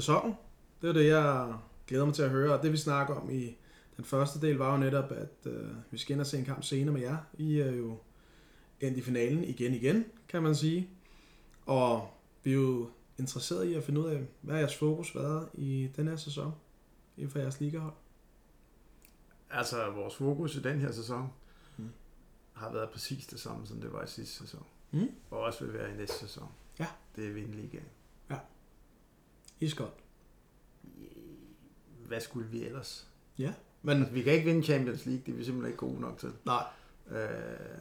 Sæsonen. 0.00 0.34
Det 0.82 0.88
er 0.88 0.92
det, 0.92 1.06
jeg 1.06 1.54
glæder 1.86 2.04
mig 2.04 2.14
til 2.14 2.22
at 2.22 2.30
høre. 2.30 2.58
Og 2.58 2.62
det 2.62 2.72
vi 2.72 2.76
snakker 2.76 3.14
om 3.14 3.30
i 3.30 3.56
den 3.96 4.04
første 4.04 4.40
del 4.40 4.56
var 4.56 4.72
jo 4.72 4.78
netop, 4.78 5.12
at 5.12 5.46
øh, 5.46 5.70
vi 5.90 5.98
skal 5.98 6.12
ind 6.12 6.20
og 6.20 6.26
se 6.26 6.38
en 6.38 6.44
kamp 6.44 6.64
senere 6.64 6.92
med 6.92 7.00
jer. 7.00 7.16
I 7.38 7.58
er 7.58 7.72
jo 7.72 7.98
endt 8.80 8.98
i 8.98 9.00
finalen 9.00 9.44
igen 9.44 9.74
igen, 9.74 10.04
kan 10.28 10.42
man 10.42 10.54
sige. 10.54 10.90
Og 11.66 12.10
vi 12.42 12.50
er 12.50 12.54
jo 12.54 12.90
interesseret 13.18 13.64
i 13.64 13.74
at 13.74 13.84
finde 13.84 14.00
ud 14.00 14.06
af, 14.06 14.26
hvad 14.40 14.54
er 14.54 14.58
jeres 14.58 14.76
fokus 14.76 15.14
været 15.14 15.48
i 15.54 15.90
den 15.96 16.08
her 16.08 16.16
sæson 16.16 16.52
inden 17.16 17.30
for 17.30 17.38
jeres 17.38 17.60
ligahold? 17.60 17.94
Altså, 19.50 19.90
vores 19.90 20.16
fokus 20.16 20.56
i 20.56 20.62
den 20.62 20.80
her 20.80 20.92
sæson 20.92 21.32
mm. 21.76 21.90
har 22.52 22.72
været 22.72 22.90
præcis 22.90 23.26
det 23.26 23.40
samme, 23.40 23.66
som 23.66 23.80
det 23.80 23.92
var 23.92 24.04
i 24.04 24.06
sidste 24.06 24.34
sæson. 24.34 24.64
Mm. 24.90 25.10
Og 25.30 25.40
også 25.40 25.64
vil 25.64 25.74
være 25.74 25.94
i 25.94 25.96
næste 25.96 26.18
sæson. 26.18 26.48
Ja. 26.78 26.86
Det 27.16 27.26
er 27.26 27.32
vinde 27.32 27.56
ligaen. 27.56 27.84
Iskoldt. 29.60 29.94
Hvad 32.06 32.20
skulle 32.20 32.48
vi 32.48 32.64
ellers? 32.64 33.08
Ja. 33.38 33.54
Men... 33.82 33.96
Altså, 33.96 34.12
vi 34.12 34.22
kan 34.22 34.32
ikke 34.32 34.44
vinde 34.44 34.62
Champions 34.62 35.06
League, 35.06 35.22
det 35.26 35.32
er 35.32 35.36
vi 35.36 35.44
simpelthen 35.44 35.72
ikke 35.72 35.78
gode 35.78 36.00
nok 36.00 36.18
til. 36.18 36.32
Nej. 36.44 36.64
Øh, 37.10 37.78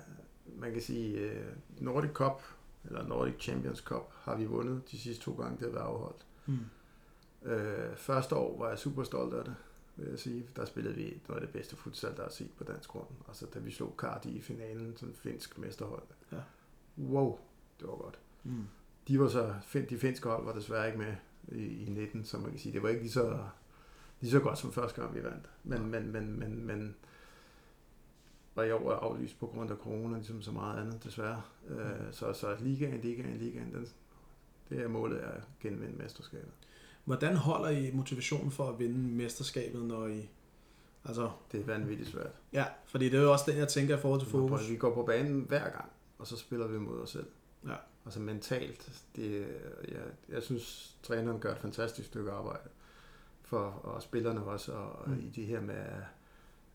man 0.59 0.73
kan 0.73 0.81
sige, 0.81 1.31
uh, 1.31 1.83
Nordic 1.83 2.11
Cup, 2.11 2.41
eller 2.85 3.07
Nordic 3.07 3.35
Champions 3.39 3.79
Cup, 3.79 4.13
har 4.21 4.35
vi 4.35 4.45
vundet 4.45 4.91
de 4.91 4.99
sidste 4.99 5.23
to 5.23 5.33
gange, 5.33 5.57
det 5.57 5.65
har 5.65 5.71
været 5.71 5.83
afholdt. 5.85 6.25
Mm. 6.45 6.59
Øh, 7.49 7.95
første 7.95 8.35
år 8.35 8.59
var 8.59 8.69
jeg 8.69 8.79
super 8.79 9.03
stolt 9.03 9.33
af 9.33 9.43
det. 9.43 9.55
vil 9.95 10.09
jeg 10.09 10.19
sige. 10.19 10.47
Der 10.55 10.65
spillede 10.65 10.95
vi 10.95 11.21
noget 11.27 11.41
af 11.41 11.47
det 11.47 11.53
bedste 11.53 11.75
futsal, 11.75 12.17
der 12.17 12.23
er 12.23 12.29
set 12.29 12.51
på 12.57 12.63
dansk 12.63 12.89
grund. 12.89 13.07
Altså 13.27 13.45
da 13.53 13.59
vi 13.59 13.71
slog 13.71 13.93
Cardi 13.97 14.29
i 14.29 14.41
finalen, 14.41 14.97
sådan 14.97 15.15
finsk 15.15 15.57
mesterhold. 15.57 16.03
Ja. 16.31 16.37
Wow, 16.97 17.39
det 17.79 17.87
var 17.87 17.95
godt. 17.95 18.19
Mm. 18.43 18.67
De 19.07 19.19
var 19.19 19.27
så, 19.27 19.53
de 19.89 19.97
finske 19.97 20.29
hold 20.29 20.45
var 20.45 20.53
desværre 20.53 20.87
ikke 20.87 20.97
med 20.97 21.15
i, 21.51 21.85
i 21.85 21.89
19, 21.89 22.25
så 22.25 22.37
man 22.37 22.49
kan 22.51 22.59
sige, 22.59 22.73
det 22.73 22.83
var 22.83 22.89
ikke 22.89 23.01
lige 23.01 23.11
så, 23.11 23.37
lige 24.21 24.31
så 24.31 24.39
godt 24.39 24.59
som 24.59 24.71
første 24.71 25.01
gang, 25.01 25.15
vi 25.15 25.23
vandt. 25.23 25.49
Men, 25.63 25.85
men, 25.91 26.11
men, 26.11 26.39
men, 26.39 26.65
men 26.67 26.95
var 28.55 28.63
i 28.63 28.71
år 28.71 28.91
aflyst 28.91 29.39
på 29.39 29.47
grund 29.47 29.71
af 29.71 29.77
corona, 29.77 30.15
ligesom 30.17 30.41
så 30.41 30.51
meget 30.51 30.81
andet, 30.81 31.03
desværre. 31.03 31.41
Øh, 31.69 31.77
så, 32.11 32.33
så 32.33 32.55
ligaen, 32.59 33.01
ligaen, 33.01 33.37
ligaen, 33.37 33.73
den, 33.73 33.87
det 34.69 34.81
er 34.83 34.87
målet 34.87 35.23
er 35.23 35.27
at 35.27 35.43
genvinde 35.59 35.97
mesterskabet. 35.97 36.51
Hvordan 37.05 37.35
holder 37.35 37.69
I 37.69 37.91
motivationen 37.91 38.51
for 38.51 38.69
at 38.69 38.79
vinde 38.79 38.99
mesterskabet, 38.99 39.85
når 39.85 40.07
I... 40.07 40.29
Altså, 41.05 41.31
Det 41.51 41.59
er 41.61 41.65
vanvittigt 41.65 42.09
svært. 42.09 42.31
ja, 42.53 42.65
fordi 42.85 43.05
det 43.09 43.17
er 43.17 43.23
jo 43.23 43.31
også 43.31 43.51
den, 43.51 43.57
jeg 43.57 43.67
tænker 43.67 43.97
i 43.97 43.99
forhold 44.01 44.21
til 44.21 44.29
fokus. 44.29 44.69
Vi 44.69 44.75
går 44.75 44.93
på 44.93 45.03
banen 45.03 45.41
hver 45.41 45.69
gang, 45.69 45.91
og 46.17 46.27
så 46.27 46.37
spiller 46.37 46.67
vi 46.67 46.77
mod 46.77 46.99
os 47.01 47.09
selv. 47.09 47.27
Ja. 47.67 47.75
Altså 48.07 48.19
mentalt, 48.19 49.03
det, 49.15 49.47
jeg, 49.87 50.01
jeg 50.29 50.43
synes, 50.43 50.95
træneren 51.03 51.39
gør 51.39 51.51
et 51.51 51.57
fantastisk 51.57 52.07
stykke 52.07 52.31
arbejde 52.31 52.69
for 53.41 53.59
og 53.69 54.01
spillerne 54.01 54.43
også, 54.43 54.71
og 54.71 55.09
Mm. 55.09 55.19
i 55.19 55.29
det 55.29 55.45
her 55.45 55.61
med 55.61 55.75
at, 55.75 55.97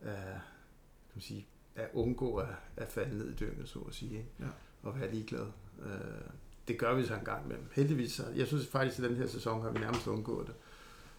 at, 0.01 0.25
kan 0.25 1.15
man 1.15 1.23
sige, 1.23 1.47
at 1.75 1.91
undgå 1.93 2.37
at, 2.37 2.49
at 2.77 2.89
falde 2.89 3.19
ned 3.19 3.31
i 3.31 3.35
dynget, 3.35 3.69
så 3.69 3.79
at 3.79 3.95
sige, 3.95 4.11
ikke? 4.19 4.29
Ja. 4.41 4.47
og 4.83 5.01
være 5.01 5.11
ligeglad. 5.11 5.47
Øh, 5.83 5.91
det 6.69 6.79
gør 6.79 6.95
vi 6.95 7.07
så 7.07 7.15
en 7.15 7.25
gang 7.25 7.45
imellem. 7.45 7.67
Heldigvis, 7.73 8.21
jeg 8.37 8.47
synes 8.47 8.67
faktisk, 8.67 8.99
at 8.99 9.05
i 9.05 9.09
den 9.09 9.17
her 9.17 9.27
sæson 9.27 9.63
har 9.63 9.71
vi 9.71 9.79
nærmest 9.79 10.07
undgået 10.07 10.47
det. 10.47 10.55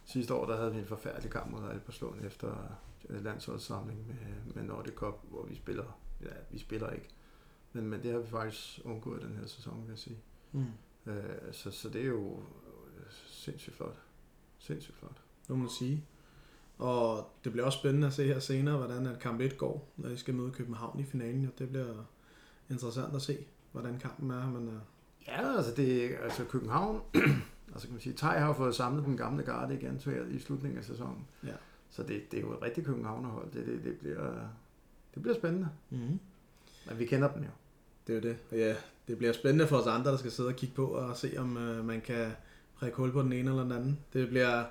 Sidste 0.04 0.34
år, 0.34 0.46
der 0.46 0.56
havde 0.56 0.72
vi 0.72 0.78
en 0.78 0.86
forfærdelig 0.86 1.30
kamp 1.30 1.50
mod 1.50 1.70
Alberslund 1.70 2.24
efter 2.24 2.76
landsholdssamling 3.08 4.06
med, 4.06 4.54
med 4.54 4.62
Nordic 4.62 4.94
Cup, 4.94 5.14
hvor 5.30 5.46
vi 5.46 5.54
spiller, 5.56 5.98
ja, 6.22 6.28
vi 6.50 6.58
spiller 6.58 6.90
ikke. 6.90 7.08
Men, 7.74 7.88
men 7.88 8.02
det 8.02 8.12
har 8.12 8.18
vi 8.18 8.26
faktisk 8.26 8.80
undgået 8.84 9.22
den 9.22 9.36
her 9.36 9.46
sæson, 9.46 9.82
vil 9.82 9.90
jeg 9.90 9.98
sige. 9.98 10.18
Mm. 10.52 10.64
Øh, 11.06 11.52
så, 11.52 11.70
så 11.70 11.88
det 11.88 12.00
er 12.00 12.06
jo 12.06 12.42
øh, 12.96 13.04
sindssygt 13.26 13.76
flot. 13.76 13.98
Sindssygt 14.58 14.96
flot. 14.96 15.22
Det 15.42 15.50
må 15.50 15.56
man 15.56 15.68
sige. 15.68 16.04
Og 16.78 17.30
det 17.44 17.52
bliver 17.52 17.66
også 17.66 17.78
spændende 17.78 18.06
at 18.06 18.12
se 18.12 18.24
her 18.26 18.38
senere, 18.38 18.76
hvordan 18.76 19.06
at 19.06 19.18
kamp 19.18 19.40
1 19.40 19.58
går, 19.58 19.92
når 19.96 20.08
I 20.08 20.16
skal 20.16 20.34
møde 20.34 20.50
København 20.50 21.00
i 21.00 21.04
finalen. 21.04 21.46
Og 21.46 21.58
det 21.58 21.68
bliver 21.68 22.04
interessant 22.70 23.14
at 23.16 23.22
se, 23.22 23.46
hvordan 23.72 23.98
kampen 23.98 24.30
er. 24.30 24.46
Men, 24.50 24.68
uh, 24.68 24.74
Ja, 25.26 25.56
altså, 25.56 25.74
det, 25.74 26.16
altså 26.22 26.44
København, 26.44 27.00
altså 27.72 27.86
kan 27.86 27.90
man 27.90 28.00
sige, 28.00 28.12
Tej 28.12 28.38
har 28.38 28.52
fået 28.52 28.74
samlet 28.74 29.04
den 29.04 29.16
gamle 29.16 29.42
garde 29.42 29.74
igen 29.74 30.00
her 30.04 30.24
i 30.26 30.38
slutningen 30.38 30.78
af 30.78 30.84
sæsonen. 30.84 31.26
Ja. 31.46 31.54
Så 31.90 32.02
det, 32.02 32.30
det 32.30 32.36
er 32.36 32.40
jo 32.40 32.52
et 32.52 32.62
rigtigt 32.62 32.86
Københavnerhold. 32.86 33.50
Det, 33.52 33.66
det, 33.66 33.84
det, 33.84 33.98
bliver, 33.98 34.48
det 35.14 35.22
bliver 35.22 35.34
spændende. 35.34 35.68
mm. 35.90 36.20
Men 36.88 36.98
vi 36.98 37.06
kender 37.06 37.32
dem 37.32 37.42
jo. 37.42 37.50
Det 38.06 38.12
er 38.12 38.16
jo 38.16 38.20
det. 38.52 38.58
Ja, 38.58 38.74
det 39.08 39.18
bliver 39.18 39.32
spændende 39.32 39.66
for 39.66 39.76
os 39.76 39.86
andre, 39.86 40.10
der 40.10 40.16
skal 40.16 40.30
sidde 40.30 40.48
og 40.48 40.56
kigge 40.56 40.74
på 40.74 40.86
og 40.86 41.16
se, 41.16 41.34
om 41.38 41.56
uh, 41.56 41.84
man 41.86 42.00
kan 42.00 42.30
prikke 42.78 42.96
hul 42.96 43.12
på 43.12 43.22
den 43.22 43.32
ene 43.32 43.50
eller 43.50 43.62
den 43.62 43.72
anden. 43.72 43.98
Det 44.12 44.28
bliver 44.28 44.64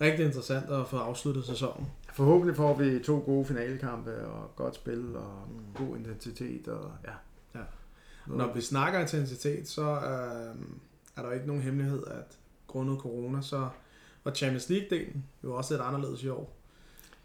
rigtig 0.00 0.26
interessant 0.26 0.70
at 0.70 0.88
få 0.88 0.96
afsluttet 0.96 1.44
sæsonen. 1.44 1.86
Forhåbentlig 2.12 2.56
får 2.56 2.74
vi 2.76 2.98
to 2.98 3.18
gode 3.18 3.44
finalekampe 3.44 4.26
og 4.26 4.56
godt 4.56 4.74
spil 4.74 5.16
og 5.16 5.42
Mm. 5.48 5.86
god 5.86 5.96
intensitet. 5.96 6.68
Og, 6.68 6.92
ja. 7.04 7.12
Ja. 7.60 7.64
Når 8.26 8.52
vi 8.54 8.60
snakker 8.60 9.00
intensitet, 9.00 9.68
så 9.68 9.82
øh, 9.82 10.54
er 11.16 11.22
der 11.22 11.32
ikke 11.32 11.46
nogen 11.46 11.62
hemmelighed, 11.62 12.06
at 12.06 12.38
grundet 12.66 12.98
corona, 13.00 13.42
så 13.42 13.68
var 14.24 14.32
Champions 14.32 14.70
League-delen 14.70 15.18
jo 15.44 15.54
også 15.54 15.74
lidt 15.74 15.82
anderledes 15.82 16.22
i 16.22 16.28
år. 16.28 16.56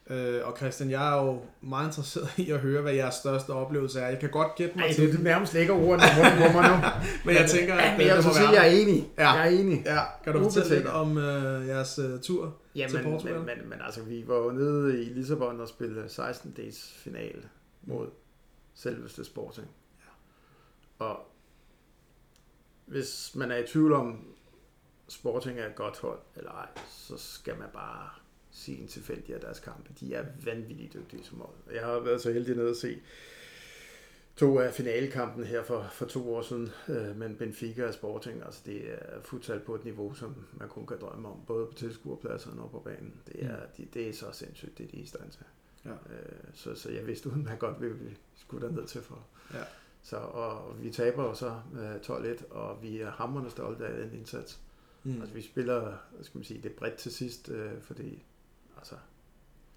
Øh, 0.10 0.48
og 0.48 0.58
Christian, 0.58 0.90
jeg 0.92 1.14
er 1.18 1.24
jo 1.26 1.42
meget 1.62 1.88
interesseret 1.88 2.38
i 2.38 2.52
at 2.52 2.60
høre, 2.60 2.82
hvad 2.82 2.94
jeres 2.94 3.16
største 3.16 3.50
oplevelse 3.50 4.00
er. 4.00 4.08
Jeg 4.08 4.20
kan 4.20 4.30
godt 4.30 4.56
gætte 4.56 4.76
mig 4.78 4.86
Ej, 4.86 4.94
til 4.94 5.08
du 5.08 5.12
det, 5.12 5.24
nærmest 5.24 5.54
lægger 5.54 5.74
ordene 5.74 6.04
munden 6.18 6.38
på 6.38 6.60
mig 6.60 6.70
nu. 6.70 6.76
men 7.26 7.36
jeg 7.36 7.50
tænker, 7.50 7.76
ja, 7.76 7.92
at 7.92 7.98
men 7.98 8.08
jeg 8.08 8.16
det 8.16 8.24
vil 8.24 8.30
må 8.30 8.34
sige, 8.34 8.44
være 8.44 8.62
jeg 8.62 8.76
er 8.76 8.82
enig. 8.82 9.10
Ja. 9.18 9.30
Jeg 9.30 9.54
er 9.54 9.60
enig. 9.60 9.82
Ja, 9.86 10.02
kan 10.24 10.34
du 10.34 10.44
fortælle 10.44 10.70
lidt 10.70 10.88
Ubetinget. 10.88 11.02
om 11.02 11.18
øh, 11.18 11.68
jeres 11.68 12.00
øh, 12.00 12.20
tur? 12.22 12.44
Til 12.74 12.80
Jamen, 12.80 13.04
Portugal? 13.04 13.36
men, 13.36 13.46
men, 13.46 13.70
men 13.70 13.80
altså, 13.82 14.02
vi 14.04 14.24
var 14.28 14.36
jo 14.36 14.52
nede 14.52 15.04
i 15.04 15.06
Lissabon 15.06 15.60
og 15.60 15.68
spille 15.68 16.10
16 16.10 16.52
dages 16.52 16.94
finale 16.98 17.42
mod 17.84 18.08
selveste 18.74 19.24
Sporting. 19.26 19.68
Ja. 21.00 21.06
Og 21.06 21.20
hvis 22.86 23.32
man 23.36 23.52
er 23.52 23.58
i 23.58 23.68
tvivl 23.68 23.94
om, 23.94 24.20
Sporting 25.08 25.60
er 25.60 25.66
et 25.68 25.76
godt 25.76 26.00
hold 26.00 26.20
eller 26.36 26.52
ej, 26.52 26.68
så 26.90 27.18
skal 27.18 27.58
man 27.60 27.68
bare 27.74 28.10
sige 28.56 28.82
en 28.82 28.88
tilfældig 28.88 29.36
af 29.36 29.42
deres 29.42 29.60
kampe. 29.60 29.94
De 30.00 30.14
er 30.14 30.26
vanvittigt 30.44 30.94
dygtige 30.94 31.24
som 31.24 31.38
hold. 31.38 31.56
Jeg 31.74 31.86
har 31.86 32.00
været 32.00 32.22
så 32.22 32.32
heldig 32.32 32.56
nede 32.56 32.70
at 32.70 32.78
se 32.78 33.02
to 34.36 34.60
af 34.60 34.74
finalekampen 34.74 35.44
her 35.44 35.64
for, 35.64 35.88
for 35.92 36.06
to 36.06 36.36
år 36.36 36.42
siden, 36.42 36.70
øh, 36.90 37.18
men 37.18 37.36
Benfica 37.36 37.88
og 37.88 37.94
Sporting, 37.94 38.44
altså 38.44 38.62
det 38.66 38.92
er 38.92 39.22
futsal 39.22 39.60
på 39.60 39.76
et 39.76 39.86
niveau, 39.86 40.14
som 40.14 40.36
man 40.54 40.70
kun 40.70 40.88
kan 40.88 40.98
drømme 41.02 41.28
om, 41.28 41.40
både 41.48 41.66
på 41.66 41.74
tilskuerpladserne 41.74 42.62
og 42.62 42.72
på 42.72 42.80
banen. 42.80 43.14
Det 43.28 43.44
er, 43.44 43.58
de, 43.78 43.88
det 43.94 44.10
er 44.10 44.14
så 44.14 44.26
sindssygt, 44.32 44.78
det 44.78 44.92
de 44.92 45.00
er 45.00 45.04
i 45.04 45.06
stand 45.06 45.32
til. 45.32 45.44
Ja. 45.86 45.92
Øh, 45.92 46.40
så, 46.54 46.76
så 46.76 46.92
jeg 46.92 47.08
vidste 47.08 47.30
uden, 47.30 47.44
man 47.44 47.58
godt 47.58 47.82
ville 47.82 47.98
vi 47.98 48.18
skulle 48.36 48.68
derned 48.68 48.88
til 48.88 49.02
for. 49.02 49.28
Ja. 49.54 49.64
Så, 50.02 50.18
og 50.18 50.84
vi 50.84 50.90
taber 50.90 51.24
jo 51.24 51.34
så 51.34 51.60
øh, 51.74 51.96
12-1, 51.96 52.54
og 52.54 52.84
vi 52.84 53.02
er 53.02 53.12
hammerende 53.12 53.52
stolte 53.52 53.86
af 53.86 54.04
den 54.04 54.20
indsats. 54.20 54.60
Mm. 55.04 55.22
Altså 55.22 55.36
vi 55.36 55.42
spiller, 55.42 55.98
skal 56.22 56.38
man 56.38 56.46
sige, 56.46 56.62
det 56.62 56.72
bredt 56.72 56.96
til 56.96 57.12
sidst, 57.12 57.50
øh, 57.50 57.82
fordi, 57.82 58.24
altså, 58.78 58.96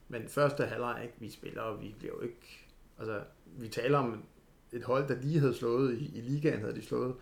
men 0.08 0.28
første 0.28 0.66
halvleg, 0.66 1.00
ikke, 1.02 1.14
vi 1.18 1.30
spiller, 1.30 1.62
og 1.62 1.80
vi 1.82 1.94
bliver 1.98 2.14
jo 2.14 2.20
ikke, 2.20 2.66
altså, 2.98 3.22
vi 3.46 3.68
taler 3.68 3.98
om 3.98 4.24
et 4.72 4.84
hold, 4.84 5.08
der 5.08 5.20
lige 5.20 5.40
havde 5.40 5.54
slået, 5.54 5.98
i, 5.98 6.18
i 6.18 6.20
ligaen 6.20 6.60
havde 6.60 6.74
de 6.74 6.82
slået, 6.82 7.14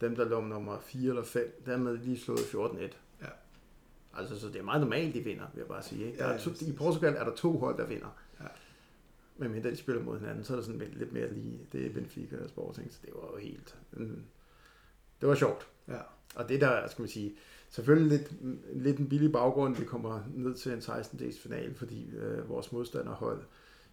dem 0.00 0.16
der 0.16 0.24
lå 0.24 0.40
nummer 0.40 0.78
4 0.80 1.08
eller 1.08 1.24
5, 1.24 1.62
der 1.66 1.78
havde 1.78 1.98
de 1.98 2.04
lige 2.04 2.18
slået 2.20 2.38
14-1. 2.38 2.80
Ja. 3.22 3.26
Altså, 4.14 4.40
så 4.40 4.46
det 4.46 4.56
er 4.56 4.62
meget 4.62 4.80
normalt, 4.80 5.14
de 5.14 5.20
vinder, 5.20 5.46
vil 5.54 5.60
jeg 5.60 5.68
bare 5.68 5.82
sige. 5.82 6.06
Ikke? 6.06 6.18
Der 6.18 6.28
Ja, 6.28 6.34
er 6.34 6.38
to, 6.38 6.50
I 6.60 6.72
Portugal 6.72 7.14
er 7.14 7.24
der 7.24 7.34
to 7.34 7.58
hold, 7.58 7.78
der 7.78 7.86
vinder. 7.86 8.18
Ja. 8.40 8.46
Men 9.36 9.52
mindre 9.52 9.70
de 9.70 9.76
spiller 9.76 10.02
mod 10.02 10.18
hinanden, 10.18 10.44
så 10.44 10.52
er 10.52 10.56
der 10.56 10.64
sådan 10.64 10.92
lidt 10.92 11.12
mere 11.12 11.32
lige, 11.32 11.66
det 11.72 11.86
er 11.86 11.92
Benfica 11.92 12.36
og 12.42 12.48
Sporting, 12.48 12.92
så 12.92 12.98
det 13.02 13.10
var 13.14 13.30
jo 13.32 13.36
helt, 13.36 13.76
mm, 13.92 14.24
det 15.20 15.28
var 15.28 15.34
sjovt. 15.34 15.68
Ja. 15.88 16.00
Og 16.34 16.48
det 16.48 16.60
der, 16.60 16.88
skal 16.88 17.02
man 17.02 17.08
sige, 17.08 17.34
selvfølgelig 17.70 18.18
lidt, 18.18 18.32
lidt 18.72 18.98
en 18.98 19.08
billig 19.08 19.32
baggrund, 19.32 19.76
vi 19.76 19.84
kommer 19.84 20.20
ned 20.34 20.54
til 20.54 20.72
en 20.72 20.82
16. 20.82 21.18
dels 21.18 21.38
finale, 21.38 21.74
fordi 21.74 22.10
øh, 22.16 22.48
vores 22.48 22.72
modstanderhold 22.72 23.42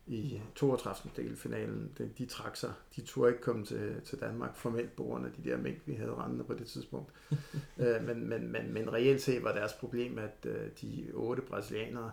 i 0.08 0.42
32. 0.56 1.12
del 1.16 1.36
finalen, 1.36 1.92
de, 1.98 2.10
de 2.18 2.26
trak 2.26 2.56
sig. 2.56 2.74
De 2.96 3.02
turde 3.02 3.32
ikke 3.32 3.44
komme 3.44 3.66
til, 3.66 4.02
til 4.06 4.20
Danmark 4.20 4.56
formelt 4.56 4.96
på 4.96 5.04
grund 5.04 5.26
af 5.26 5.32
de 5.32 5.50
der 5.50 5.58
mink, 5.58 5.78
vi 5.86 5.94
havde 5.94 6.14
rendende 6.14 6.44
på 6.44 6.54
det 6.54 6.68
tidspunkt. 6.68 7.12
øh, 7.78 8.08
men, 8.08 8.30
men, 8.30 8.52
men, 8.52 8.74
men 8.74 8.94
reelt 8.94 9.22
set 9.22 9.44
var 9.44 9.54
deres 9.54 9.74
problem, 9.74 10.18
at 10.18 10.46
øh, 10.46 10.70
de 10.82 11.12
otte 11.14 11.42
brasilianere, 11.42 12.12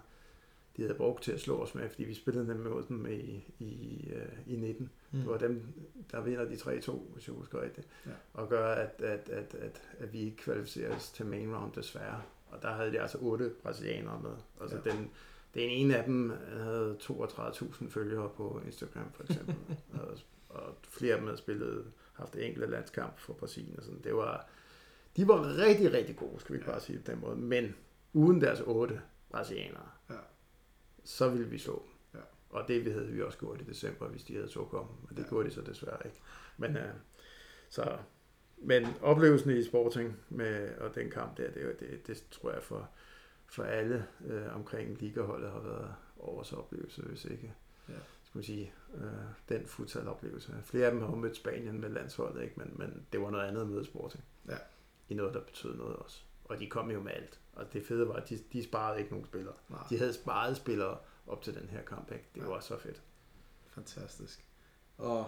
de 0.77 0.83
havde 0.83 0.95
brugt 0.95 1.23
til 1.23 1.33
at 1.33 1.41
slå 1.41 1.63
os 1.63 1.75
med, 1.75 1.89
fordi 1.89 2.05
vi 2.05 2.15
spillede 2.15 2.47
dem 2.49 2.57
mod 2.57 2.83
dem 2.89 3.07
i, 3.07 3.45
i, 3.59 4.05
øh, 4.15 4.29
i 4.55 4.57
19. 4.57 4.91
Mm. 5.11 5.19
Det 5.19 5.29
var 5.29 5.39
dem, 5.39 5.63
der 6.13 6.21
vinder 6.21 6.45
de 6.45 6.55
3-2, 6.55 6.93
hvis 7.15 7.27
jeg 7.29 7.35
husker 7.35 7.63
rigtigt. 7.63 7.89
Ja. 8.07 8.11
Og 8.35 8.49
gør, 8.49 8.67
at, 8.75 9.03
at, 9.03 9.29
at, 9.29 9.55
at, 9.55 9.83
at 9.99 10.13
vi 10.13 10.19
ikke 10.21 10.37
kvalificerer 10.37 10.97
os 10.97 11.11
til 11.11 11.27
main 11.27 11.55
round 11.57 11.73
desværre. 11.73 12.23
Og 12.51 12.63
der 12.63 12.69
havde 12.73 12.93
de 12.93 13.01
altså 13.01 13.19
otte 13.21 13.51
brasilianere 13.63 14.21
med. 14.23 14.31
Altså 14.61 14.77
Ja. 14.85 14.91
den, 14.91 15.11
den 15.55 15.71
ene 15.71 15.97
af 15.97 16.05
dem 16.05 16.33
havde 16.53 16.97
32.000 17.03 17.89
følgere 17.91 18.29
på 18.37 18.61
Instagram 18.67 19.13
for 19.13 19.23
eksempel. 19.23 19.55
og, 20.01 20.09
og 20.49 20.75
flere 20.89 21.13
af 21.15 21.19
dem 21.19 21.27
havde 21.27 21.39
spillet, 21.39 21.85
haft 22.13 22.37
enkelte 22.37 22.71
landskamp 22.71 23.19
for 23.19 23.33
Brasilien 23.33 23.75
og 23.79 23.85
sådan. 23.85 24.01
Det 24.05 24.15
var, 24.15 24.49
de 25.17 25.29
var 25.29 25.57
rigtig, 25.59 25.93
rigtig 25.93 26.17
gode, 26.17 26.41
skal 26.41 26.55
vi 26.55 26.61
Ja. 26.61 26.71
bare 26.71 26.81
sige 26.81 26.99
på 26.99 27.11
den 27.11 27.21
måde. 27.21 27.37
Men 27.37 27.75
uden 28.13 28.41
deres 28.41 28.61
otte 28.61 29.01
brasilianere. 29.31 29.89
Så 31.05 31.29
ville 31.29 31.47
vi 31.49 31.59
slå 31.59 31.83
dem. 31.87 32.21
Ja. 32.21 32.27
Og 32.51 32.69
det 32.69 32.93
havde 32.93 33.07
vi 33.09 33.23
også 33.23 33.39
gjort 33.39 33.61
i 33.61 33.65
december, 33.65 34.09
hvis 34.09 34.25
de 34.25 34.35
havde 34.35 34.49
så 34.49 34.65
kommet. 34.65 34.95
Men 35.09 35.17
det 35.17 35.23
Ja. 35.23 35.29
gjorde 35.29 35.49
de 35.49 35.55
så 35.55 35.61
desværre 35.63 35.99
ikke. 36.05 36.21
Men, 36.57 36.77
øh, 36.77 36.95
så, 37.71 37.99
men 38.59 38.87
oplevelsen 39.03 39.51
i 39.51 39.65
Sporting 39.65 40.17
med, 40.29 40.77
og 40.77 40.95
den 40.95 41.11
kamp 41.11 41.37
der, 41.37 41.51
det, 41.51 41.81
det, 41.81 42.07
det 42.07 42.25
tror 42.31 42.53
jeg 42.53 42.63
for, 42.63 42.89
for 43.47 43.63
alle 43.63 44.07
øh, 44.27 44.55
omkring 44.57 45.01
ligaholdet 45.03 45.51
har 45.51 45.61
været 45.61 45.95
årets 46.19 46.53
oplevelse, 46.53 47.03
hvis 47.03 47.25
ikke 47.25 47.55
Ja. 47.89 47.95
skal 48.23 48.39
man 48.39 48.45
sige, 48.45 48.73
øh, 48.95 49.03
den 49.49 49.67
futsal-oplevelse. 49.67 50.53
Flere 50.65 50.87
af 50.87 50.93
dem 50.93 51.01
har 51.01 51.15
mødt 51.15 51.37
Spanien 51.37 51.81
med 51.81 51.89
landsholdet, 51.89 52.43
ikke? 52.43 52.55
Men, 52.57 52.75
men 52.79 53.07
det 53.13 53.21
var 53.21 53.31
noget 53.31 53.45
andet 53.49 53.61
at 53.61 53.69
møde 53.69 53.85
Sporting. 53.85 54.25
Ja. 54.49 54.57
I 55.09 55.15
noget, 55.15 55.35
der 55.35 55.41
betød 55.41 55.77
noget 55.77 55.97
også. 55.97 56.23
Og 56.51 56.59
de 56.59 56.67
kom 56.67 56.91
jo 56.91 57.01
med 57.01 57.13
alt. 57.13 57.39
Og 57.53 57.73
det 57.73 57.87
fede 57.87 58.09
var, 58.09 58.15
at 58.15 58.29
de, 58.29 58.39
de 58.53 58.65
sparede 58.65 58.99
ikke 58.99 59.11
nogen 59.11 59.27
spillere. 59.27 59.55
Nej, 59.69 59.81
De 59.91 59.99
havde 59.99 60.13
sparet 60.15 60.57
spillere 60.57 60.99
op 61.27 61.43
til 61.43 61.55
den 61.55 61.69
her 61.69 61.83
kamp, 61.83 62.13
ikke? 62.13 62.25
Det 62.35 62.41
Ja. 62.41 62.47
var 62.47 62.61
så 62.61 62.79
fedt. 62.79 63.03
fantastisk. 63.75 64.45
Og 64.99 65.27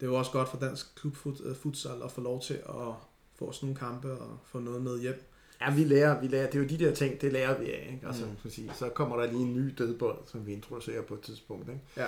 det 0.00 0.06
jo 0.06 0.14
også 0.18 0.32
godt 0.32 0.48
for 0.48 0.58
dansk 0.58 0.94
klubfutsal 0.96 2.02
at 2.02 2.10
få 2.12 2.20
lov 2.20 2.42
til 2.42 2.54
at 2.54 2.94
få 3.34 3.52
sådan 3.52 3.66
nogle 3.66 3.78
kampe 3.78 4.12
og 4.18 4.38
få 4.44 4.60
noget 4.60 4.82
med 4.82 5.00
hjem. 5.00 5.22
Ja, 5.60 5.74
vi 5.74 5.84
lærer, 5.84 6.20
vi 6.20 6.26
lærer, 6.28 6.46
det 6.46 6.54
er 6.54 6.62
jo 6.62 6.68
de 6.68 6.78
der 6.78 6.94
ting, 6.94 7.20
det 7.20 7.32
lærer 7.32 7.58
vi 7.60 7.72
af, 7.72 7.90
ikke? 7.94 8.06
Altså, 8.06 8.24
Mm. 8.26 8.36
mm. 8.44 8.50
sige, 8.50 8.72
så 8.74 8.88
kommer 8.88 9.16
der 9.16 9.26
lige 9.26 9.42
en 9.42 9.54
ny 9.54 9.74
dødbold, 9.78 10.18
som 10.26 10.46
vi 10.46 10.52
introducerer 10.52 11.02
på 11.02 11.14
et 11.14 11.20
tidspunkt, 11.20 11.68
ikke? 11.68 11.80
Ja. 11.96 12.06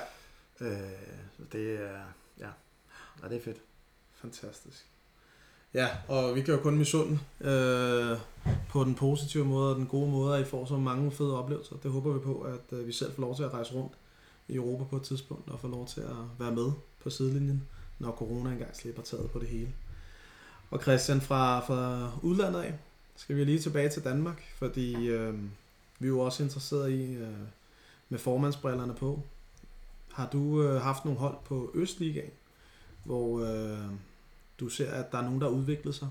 Øh, 0.60 0.90
så 1.36 1.42
det 1.52 1.74
er, 1.80 2.04
ja, 2.38 2.50
ja, 3.22 3.28
det 3.28 3.36
er 3.36 3.40
fedt. 3.40 3.60
Fantastisk. 4.12 4.90
Ja, 5.74 5.88
og 6.08 6.34
vi 6.34 6.42
kan 6.42 6.54
jo 6.54 6.60
kun 6.60 6.78
misunde 6.78 7.18
øh, 7.40 8.18
på 8.68 8.84
den 8.84 8.94
positive 8.94 9.44
måde 9.44 9.70
og 9.70 9.76
den 9.76 9.86
gode 9.86 10.10
måde, 10.10 10.36
at 10.36 10.46
I 10.46 10.50
får 10.50 10.66
så 10.66 10.76
mange 10.76 11.12
fede 11.12 11.38
oplevelser. 11.38 11.76
Det 11.82 11.90
håber 11.90 12.12
vi 12.12 12.18
på, 12.18 12.40
at 12.40 12.78
øh, 12.78 12.86
vi 12.86 12.92
selv 12.92 13.12
får 13.14 13.22
lov 13.22 13.36
til 13.36 13.42
at 13.42 13.54
rejse 13.54 13.74
rundt 13.74 13.92
i 14.48 14.54
Europa 14.54 14.84
på 14.84 14.96
et 14.96 15.02
tidspunkt 15.02 15.50
og 15.50 15.60
få 15.60 15.68
lov 15.68 15.86
til 15.86 16.00
at 16.00 16.16
være 16.38 16.52
med 16.52 16.72
på 17.02 17.10
sidelinjen, 17.10 17.62
når 17.98 18.12
corona 18.12 18.50
engang 18.50 18.76
slipper 18.76 19.02
taget 19.02 19.30
på 19.30 19.38
det 19.38 19.48
hele. 19.48 19.72
Og 20.70 20.82
Christian, 20.82 21.20
fra, 21.20 21.60
fra 21.60 22.10
udlandet 22.22 22.60
af, 22.60 22.74
skal 23.16 23.36
vi 23.36 23.44
lige 23.44 23.58
tilbage 23.58 23.88
til 23.88 24.04
Danmark, 24.04 24.42
fordi 24.58 25.08
øh, 25.08 25.34
vi 25.98 26.06
er 26.06 26.10
jo 26.10 26.20
også 26.20 26.42
interesseret 26.42 26.90
i, 26.90 27.14
øh, 27.14 27.28
med 28.08 28.18
formandsbrillerne 28.18 28.94
på, 28.94 29.22
har 30.12 30.28
du 30.32 30.62
øh, 30.62 30.80
haft 30.80 31.04
nogle 31.04 31.20
hold 31.20 31.36
på 31.44 31.70
Østligaen, 31.74 32.30
hvor 33.04 33.40
øh, 33.40 33.90
du 34.60 34.68
ser, 34.68 34.92
at 34.92 35.12
der 35.12 35.18
er 35.18 35.22
nogen, 35.22 35.40
der 35.40 35.46
har 35.48 35.54
udviklet 35.54 35.94
sig? 35.94 36.08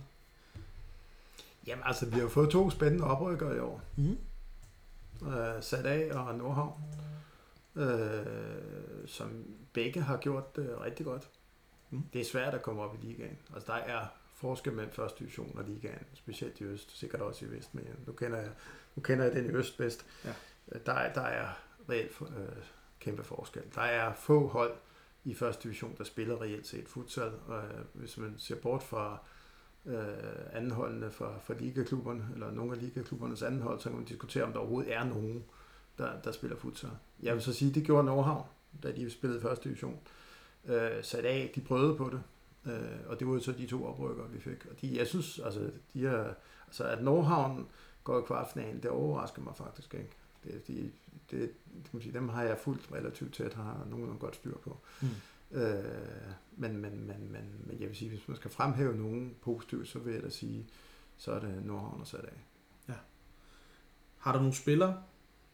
Jamen 1.67 1.83
altså, 1.85 2.05
vi 2.05 2.19
har 2.19 2.27
fået 2.27 2.49
to 2.49 2.69
spændende 2.69 3.03
oprykkere 3.03 3.55
i 3.55 3.59
år. 3.59 3.81
Mm. 3.95 4.17
Øh, 5.27 5.63
Sat 5.63 5.85
af 5.85 6.11
og 6.15 6.35
Nordhavn, 6.35 6.81
øh, 7.75 9.07
som 9.07 9.45
begge 9.73 10.01
har 10.01 10.17
gjort 10.17 10.55
det 10.55 10.81
rigtig 10.81 11.05
godt. 11.05 11.29
Mm. 11.89 12.03
Det 12.13 12.21
er 12.21 12.25
svært 12.25 12.53
at 12.53 12.61
komme 12.61 12.81
op 12.81 12.95
i 12.95 13.05
ligaen. 13.05 13.37
Altså, 13.53 13.71
der 13.71 13.77
er 13.77 14.05
forskel 14.33 14.73
mellem 14.73 14.93
første 14.93 15.19
division 15.19 15.57
og 15.57 15.63
ligaen, 15.63 16.05
specielt 16.13 16.61
i 16.61 16.63
øst, 16.63 16.97
sikkert 16.97 17.21
også 17.21 17.45
i 17.45 17.51
vest, 17.51 17.75
men 17.75 17.85
nu 18.07 18.13
kender 18.13 18.37
jeg, 18.37 18.49
nu 18.95 19.01
kender 19.01 19.25
jeg 19.25 19.33
den 19.33 19.45
i 19.45 19.49
øst 19.49 19.77
bedst. 19.77 20.05
Ja. 20.25 20.33
Der, 20.85 20.93
er, 20.93 21.13
der 21.13 21.21
er 21.21 21.47
reelt 21.89 22.21
øh, 22.21 22.63
kæmpe 22.99 23.23
forskel. 23.23 23.63
Der 23.75 23.81
er 23.81 24.13
få 24.13 24.47
hold 24.47 24.73
i 25.25 25.33
første 25.33 25.63
division, 25.63 25.95
der 25.97 26.03
spiller 26.03 26.41
reelt 26.41 26.67
set 26.67 26.87
futsal, 26.87 27.31
og 27.47 27.63
øh, 27.63 27.85
hvis 27.93 28.17
man 28.17 28.35
ser 28.37 28.55
bort 28.55 28.83
fra 28.83 29.19
øh, 29.85 30.53
andenholdene 30.53 31.11
fra, 31.11 31.39
fra 31.43 31.53
ligaklubberne, 31.59 32.27
eller 32.33 32.51
nogle 32.51 32.71
af 32.71 32.81
ligaklubbernes 32.81 33.41
andenhold, 33.41 33.79
så 33.79 33.89
kan 33.89 33.97
man 33.97 34.05
diskutere, 34.05 34.43
om 34.43 34.51
der 34.51 34.59
overhovedet 34.59 34.93
er 34.93 35.03
nogen, 35.03 35.43
der, 35.97 36.21
der 36.21 36.31
spiller 36.31 36.57
futsal. 36.57 36.89
Jeg 37.21 37.33
vil 37.33 37.41
så 37.41 37.53
sige, 37.53 37.73
det 37.73 37.83
gjorde 37.83 38.03
Nordhavn, 38.03 38.45
da 38.83 38.91
de 38.91 39.09
spillede 39.09 39.41
første 39.41 39.69
division. 39.69 39.99
Øh, 40.65 41.03
sat 41.03 41.25
af, 41.25 41.51
de 41.55 41.61
prøvede 41.61 41.95
på 41.95 42.09
det, 42.09 42.23
øh, 42.71 42.99
og 43.07 43.19
det 43.19 43.27
var 43.27 43.33
jo 43.33 43.39
så 43.39 43.51
de 43.51 43.67
to 43.67 43.85
oprykker, 43.85 44.27
vi 44.27 44.39
fik. 44.39 44.65
Og 44.71 44.81
de, 44.81 44.97
jeg 44.97 45.07
synes, 45.07 45.39
altså, 45.39 45.71
de 45.93 46.07
er, 46.07 46.33
altså 46.67 46.83
at 46.83 47.03
Nordhavn 47.03 47.67
går 48.03 48.19
i 48.19 48.23
kvartfinalen, 48.27 48.83
det 48.83 48.91
overrasker 48.91 49.41
mig 49.41 49.53
faktisk 49.55 49.93
ikke. 49.93 50.09
Det, 50.43 50.67
de, 50.67 50.73
det, 50.73 50.91
det 51.31 51.51
kan 51.73 51.89
man 51.91 52.01
sige, 52.01 52.13
dem 52.13 52.29
har 52.29 52.43
jeg 52.43 52.57
fuldt 52.57 52.89
relativt 52.91 53.33
tæt, 53.33 53.53
har 53.53 53.87
nogen 53.89 54.17
godt 54.17 54.35
styr 54.35 54.57
på. 54.57 54.77
Mm. 55.01 55.07
Øh, 55.57 55.83
men, 56.57 56.77
men, 56.77 57.07
men, 57.07 57.31
men, 57.31 57.55
men 57.65 57.79
jeg 57.79 57.87
vil 57.87 57.95
sige, 57.97 58.09
hvis 58.09 58.27
man 58.27 58.37
skal 58.37 58.51
fremhæve 58.51 58.95
nogen 58.97 59.35
positivt, 59.41 59.87
så 59.87 59.99
vil 59.99 60.13
jeg 60.13 60.23
da 60.23 60.29
sige, 60.29 60.65
så 61.17 61.31
er 61.31 61.39
det 61.39 61.65
Nordhavn 61.65 62.01
og 62.01 62.07
sat 62.07 62.19
af. 62.25 62.33
Har 64.17 64.31
du 64.33 64.37
nogle 64.39 64.53
spillere, 64.53 64.97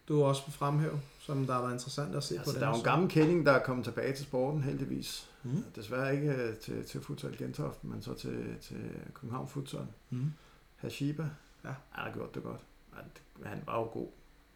du 0.07 0.23
også 0.23 0.45
vil 0.45 0.53
fremhæve, 0.53 0.99
som 1.19 1.45
der 1.47 1.61
været 1.61 1.73
interessant 1.73 2.15
at 2.15 2.23
se 2.23 2.37
Altså, 2.37 2.53
på 2.53 2.59
der 2.59 2.65
er 2.65 2.69
jo 2.69 2.75
en 2.75 2.83
gammel 2.83 3.09
kending, 3.09 3.45
der 3.45 3.51
er 3.51 3.63
kommet 3.63 3.85
tilbage 3.85 4.13
til 4.15 4.25
sporten, 4.25 4.63
heldigvis. 4.63 5.29
Mm. 5.43 5.63
Desværre 5.75 6.15
ikke 6.15 6.33
øh, 6.33 6.57
til, 6.57 6.85
til 6.85 7.01
Futsal 7.01 7.37
Gentofte, 7.37 7.87
men 7.87 8.01
så 8.01 8.13
til, 8.13 8.55
til 8.61 8.91
København 9.13 9.47
Futsal. 9.47 9.87
Mm. 10.09 10.31
Hashiba, 10.75 11.29
Ja. 11.63 11.73
han 11.89 12.03
har 12.05 12.13
gjort 12.13 12.35
det 12.35 12.43
godt. 12.43 12.61
Han, 12.93 13.05
han 13.45 13.63
var 13.65 13.79
jo 13.79 13.83
god. 13.83 14.07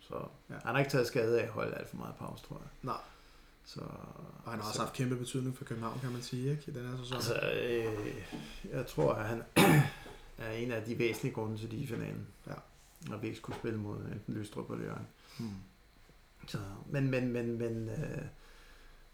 Så 0.08 0.16
Ja. 0.50 0.54
ja. 0.54 0.60
han 0.66 0.72
har 0.76 0.80
ikke 0.80 0.92
taget 0.92 1.08
skade 1.08 1.40
af 1.42 1.44
at 1.44 1.50
holde 1.50 1.76
alt 1.76 1.90
for 1.90 1.98
meget 1.98 2.16
pause, 2.16 2.44
tror 2.44 2.56
jeg. 2.58 2.68
Nej. 2.82 2.98
Så, 3.66 3.80
Og 4.46 4.52
han 4.52 4.60
har 4.60 4.68
også 4.68 4.74
så, 4.74 4.82
haft 4.82 4.94
kæmpe 4.94 5.16
betydning 5.16 5.58
for 5.58 5.66
København, 5.66 6.00
kan 6.00 6.12
man 6.12 6.22
sige, 6.22 6.52
ikke? 6.52 6.64
I 6.68 6.72
den 6.74 6.88
her 6.88 6.98
sæson. 6.98 7.16
Altså, 7.16 7.40
øh, 7.64 8.16
jeg 8.72 8.88
tror, 8.88 9.14
at 9.14 9.28
han 9.28 9.44
er 10.38 10.52
en 10.52 10.72
af 10.72 10.84
de 10.84 11.00
væsentlige 11.00 11.34
grunde 11.34 11.58
til 11.58 11.72
de 11.72 11.78
i 11.78 11.88
finalen. 11.88 12.28
Ja. 12.48 12.54
Og 13.14 13.22
vi 13.22 13.28
ikke 13.28 13.38
skulle 13.40 13.60
spille 13.60 13.80
mod 13.80 13.98
enten 13.98 14.34
Lystrup 14.34 14.72
eller 14.72 14.86
Jørgen. 14.86 15.08
mm. 15.40 15.50
Så, 16.48 16.58
men, 16.90 17.12
men, 17.12 17.32
men, 17.32 17.58
men, 17.58 17.90
øh, 17.90 18.22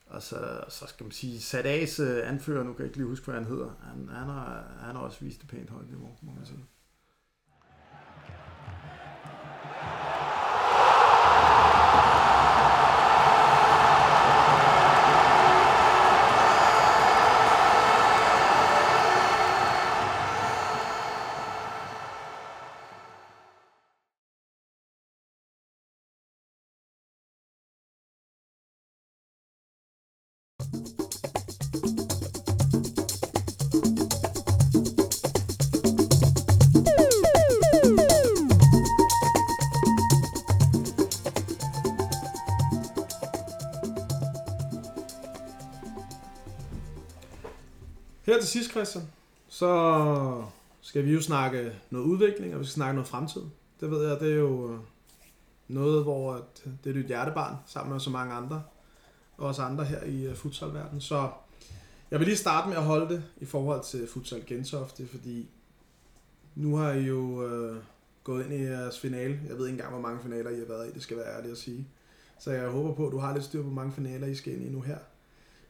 og 0.07 0.23
så, 0.23 0.63
så 0.69 0.87
skal 0.87 1.03
man 1.03 1.11
sige, 1.11 1.41
Sadas 1.41 1.99
øh, 1.99 2.29
anfører, 2.29 2.63
nu 2.63 2.73
kan 2.73 2.79
jeg 2.79 2.85
ikke 2.87 2.97
lige 2.97 3.07
huske, 3.07 3.25
hvad 3.25 3.35
han 3.35 3.45
hedder, 3.45 3.71
han, 3.83 4.09
han, 4.09 4.27
har, 4.27 4.63
han 4.79 4.95
har 4.95 5.01
også 5.03 5.17
vist 5.21 5.41
et 5.43 5.47
pænt 5.49 5.69
højt 5.69 5.89
niveau, 5.89 6.09
må 6.21 6.31
man 6.31 6.45
sige. 6.45 6.65
Her 48.39 48.43
til 48.43 48.51
sidst, 48.51 48.71
Christian, 48.71 49.03
så 49.47 50.43
skal 50.81 51.05
vi 51.05 51.13
jo 51.13 51.21
snakke 51.21 51.71
noget 51.89 52.05
udvikling, 52.05 52.53
og 52.53 52.59
vi 52.59 52.65
skal 52.65 52.73
snakke 52.73 52.93
noget 52.93 53.07
fremtid. 53.07 53.41
Det 53.79 53.91
ved 53.91 54.07
jeg, 54.07 54.19
det 54.19 54.31
er 54.31 54.35
jo 54.35 54.73
øh, 54.73 54.79
noget, 55.67 56.03
hvor 56.03 56.33
øh, 56.33 56.41
det 56.83 56.89
er 56.89 56.93
dit 56.93 57.05
hjertebarn, 57.05 57.55
sammen 57.65 57.91
med 57.93 57.99
så 57.99 58.09
mange 58.09 58.33
andre, 58.33 58.63
og 59.37 59.47
os 59.47 59.59
andre 59.59 59.85
her 59.85 60.03
i 60.03 60.25
øh, 60.25 60.35
futsalverdenen. 60.35 61.01
Så 61.01 61.29
jeg 62.11 62.19
vil 62.19 62.27
lige 62.27 62.37
starte 62.37 62.69
med 62.69 62.77
at 62.77 62.83
holde 62.83 63.13
det 63.13 63.23
i 63.37 63.45
forhold 63.45 63.83
til 63.83 64.07
Futsal 64.07 64.45
Gentofte, 64.45 65.07
fordi 65.07 65.49
nu 66.55 66.75
har 66.75 66.91
I 66.91 67.01
jo 67.01 67.47
øh, 67.47 67.77
gået 68.23 68.45
ind 68.45 68.53
i 68.53 68.63
jeres 68.63 68.99
finale. 68.99 69.39
Jeg 69.47 69.57
ved 69.57 69.67
ikke 69.67 69.75
engang, 69.75 69.91
hvor 69.91 70.01
mange 70.01 70.23
finaler 70.23 70.49
I 70.49 70.59
har 70.59 70.65
været 70.65 70.89
i, 70.89 70.91
det 70.93 71.01
skal 71.01 71.17
være 71.17 71.37
ærligt 71.37 71.51
at 71.51 71.57
sige. 71.57 71.87
Så 72.39 72.51
jeg 72.51 72.69
håber 72.69 72.93
på, 72.93 73.05
at 73.07 73.11
du 73.11 73.17
har 73.17 73.33
lidt 73.33 73.45
styr 73.45 73.61
på, 73.61 73.67
hvor 73.67 73.81
mange 73.81 73.93
finaler 73.93 74.27
I 74.27 74.35
skal 74.35 74.53
ind 74.53 74.63
i 74.63 74.69
nu 74.69 74.81
her. 74.81 74.97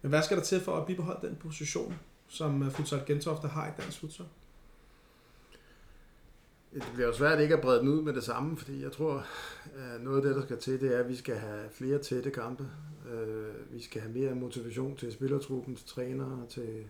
Men 0.02 0.10
hvad 0.10 0.22
skal 0.22 0.38
der 0.38 0.44
til 0.44 0.62
for 0.62 0.78
at 0.78 0.86
bibeholde 0.86 1.28
den 1.28 1.36
position, 1.36 1.96
som 2.30 2.64
øh, 2.64 2.72
Futsal 2.72 3.04
Gentofte 3.06 3.48
har 3.48 3.68
i 3.68 3.72
dansk 3.82 4.00
futsal? 4.00 4.26
Det 6.74 6.84
bliver 6.94 7.08
jo 7.08 7.14
svært 7.14 7.40
ikke 7.40 7.56
at 7.56 7.62
brede 7.62 7.80
den 7.80 7.88
ud 7.88 8.02
med 8.02 8.14
det 8.14 8.24
samme, 8.24 8.58
fordi 8.58 8.84
jeg 8.84 8.92
tror, 8.92 9.26
at 9.76 10.02
noget 10.02 10.18
af 10.18 10.24
det, 10.24 10.36
der 10.36 10.42
skal 10.42 10.58
til, 10.58 10.82
det 10.82 10.96
er, 10.96 11.00
at 11.00 11.10
vi 11.10 11.16
skal 11.16 11.36
have 11.36 11.70
flere 11.72 11.98
tætte 11.98 12.32
kampe. 12.32 12.68
Øh, 13.12 13.74
vi 13.74 13.82
skal 13.82 14.02
have 14.02 14.14
mere 14.14 14.36
motivation 14.36 14.96
til 14.96 15.14
spillertruppen, 15.14 15.76
til 15.76 15.88
trænere, 15.88 16.46
til, 16.50 16.90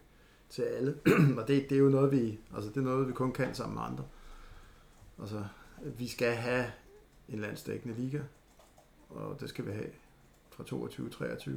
til 0.50 0.62
alle. 0.62 0.98
Og 1.38 1.48
det, 1.48 1.70
det 1.70 1.72
er 1.72 1.80
jo 1.80 1.90
noget, 1.90 2.12
vi, 2.12 2.40
altså 2.56 2.70
det 2.70 2.78
er 2.78 2.82
noget, 2.82 3.08
vi 3.08 3.14
kun 3.14 3.32
kan 3.32 3.56
sammen 3.56 3.76
med 3.76 3.84
andre. 3.84 4.06
Altså, 5.20 5.46
vi 5.84 6.08
skal 6.08 6.36
have 6.36 6.66
en 7.30 7.40
landsdækkende 7.40 7.96
liga, 7.96 8.20
og 9.10 9.38
det 9.40 9.50
skal 9.50 9.66
vi 9.66 9.72
have 9.72 9.90
fra 10.50 10.64
22-23. 10.64 11.52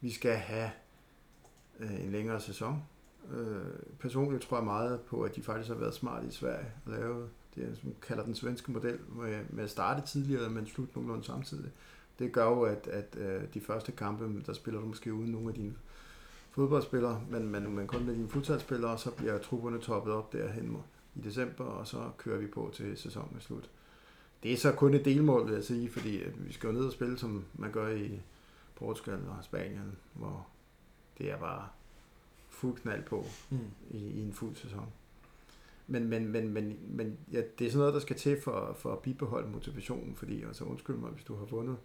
Vi 0.00 0.10
skal 0.10 0.36
have 0.36 0.70
en 1.80 2.12
længere 2.12 2.40
sæson. 2.40 2.82
Øh, 3.32 3.96
personligt 3.98 4.42
tror 4.42 4.56
jeg 4.56 4.64
meget 4.64 5.00
på, 5.00 5.22
at 5.22 5.36
de 5.36 5.42
faktisk 5.42 5.68
har 5.68 5.78
været 5.78 5.94
smart 5.94 6.24
i 6.24 6.30
Sverige 6.30 6.72
at 6.86 6.92
lave 6.92 7.28
det, 7.54 7.78
som 7.82 7.94
kalder 8.02 8.24
den 8.24 8.34
svenske 8.34 8.72
model, 8.72 8.98
med, 9.08 9.40
med 9.50 9.64
at 9.64 9.70
starte 9.70 10.06
tidligere, 10.06 10.50
men 10.50 10.66
slutte 10.66 10.94
nogenlunde 10.94 11.24
samtidig. 11.24 11.70
Det 12.18 12.32
gør 12.32 12.44
jo, 12.44 12.62
at, 12.62 12.86
at 12.86 13.16
øh, 13.18 13.42
de 13.54 13.60
første 13.60 13.92
kampe, 13.92 14.42
der 14.46 14.52
spiller 14.52 14.80
du 14.80 14.86
måske 14.86 15.14
uden 15.14 15.30
nogle 15.30 15.48
af 15.48 15.54
dine 15.54 15.74
fodboldspillere, 16.50 17.22
men, 17.30 17.48
men, 17.48 17.76
men 17.76 17.86
kun 17.86 18.04
med 18.04 18.14
dine 18.14 18.28
futsalspillere, 18.28 18.98
så 18.98 19.10
bliver 19.10 19.38
trupperne 19.38 19.78
toppet 19.78 20.12
op 20.12 20.32
derhen 20.32 20.68
mod- 20.72 20.80
i 21.14 21.20
december, 21.20 21.64
og 21.64 21.86
så 21.86 22.10
kører 22.18 22.38
vi 22.38 22.46
på 22.46 22.70
til 22.74 22.96
sæsonen 22.96 23.36
er 23.36 23.40
slut. 23.40 23.70
Det 24.42 24.52
er 24.52 24.56
så 24.56 24.72
kun 24.72 24.94
et 24.94 25.04
delmål, 25.04 25.46
vil 25.46 25.54
jeg 25.54 25.64
sige, 25.64 25.90
fordi 25.90 26.22
at 26.22 26.46
vi 26.46 26.52
skal 26.52 26.66
jo 26.66 26.72
ned 26.72 26.84
og 26.84 26.92
spille, 26.92 27.18
som 27.18 27.44
man 27.54 27.72
gør 27.72 27.88
i 27.88 28.20
Portugal 28.74 29.20
og 29.38 29.44
Spanien, 29.44 29.96
hvor 30.14 30.46
det 31.18 31.30
er 31.30 31.38
bare 31.38 31.68
fuld 32.56 32.76
knald 32.76 33.02
på 33.04 33.24
Mm. 33.50 33.58
i, 33.90 33.98
i 33.98 34.20
en 34.22 34.32
fuld 34.32 34.54
sæson. 34.56 34.86
Men, 35.86 36.08
men, 36.08 36.28
men, 36.28 36.48
men, 36.52 36.78
men 36.88 37.18
ja, 37.32 37.42
det 37.58 37.66
er 37.66 37.70
sådan 37.70 37.78
noget, 37.78 37.94
der 37.94 38.00
skal 38.00 38.16
til 38.16 38.40
for, 38.40 38.76
for 38.78 38.92
at 38.92 38.98
bibeholde 38.98 39.48
motivationen, 39.48 40.14
fordi 40.16 40.42
altså 40.42 40.64
undskyld 40.64 40.96
mig, 40.96 41.10
hvis 41.10 41.24
du 41.24 41.36
har 41.36 41.44
vundet, 41.44 41.76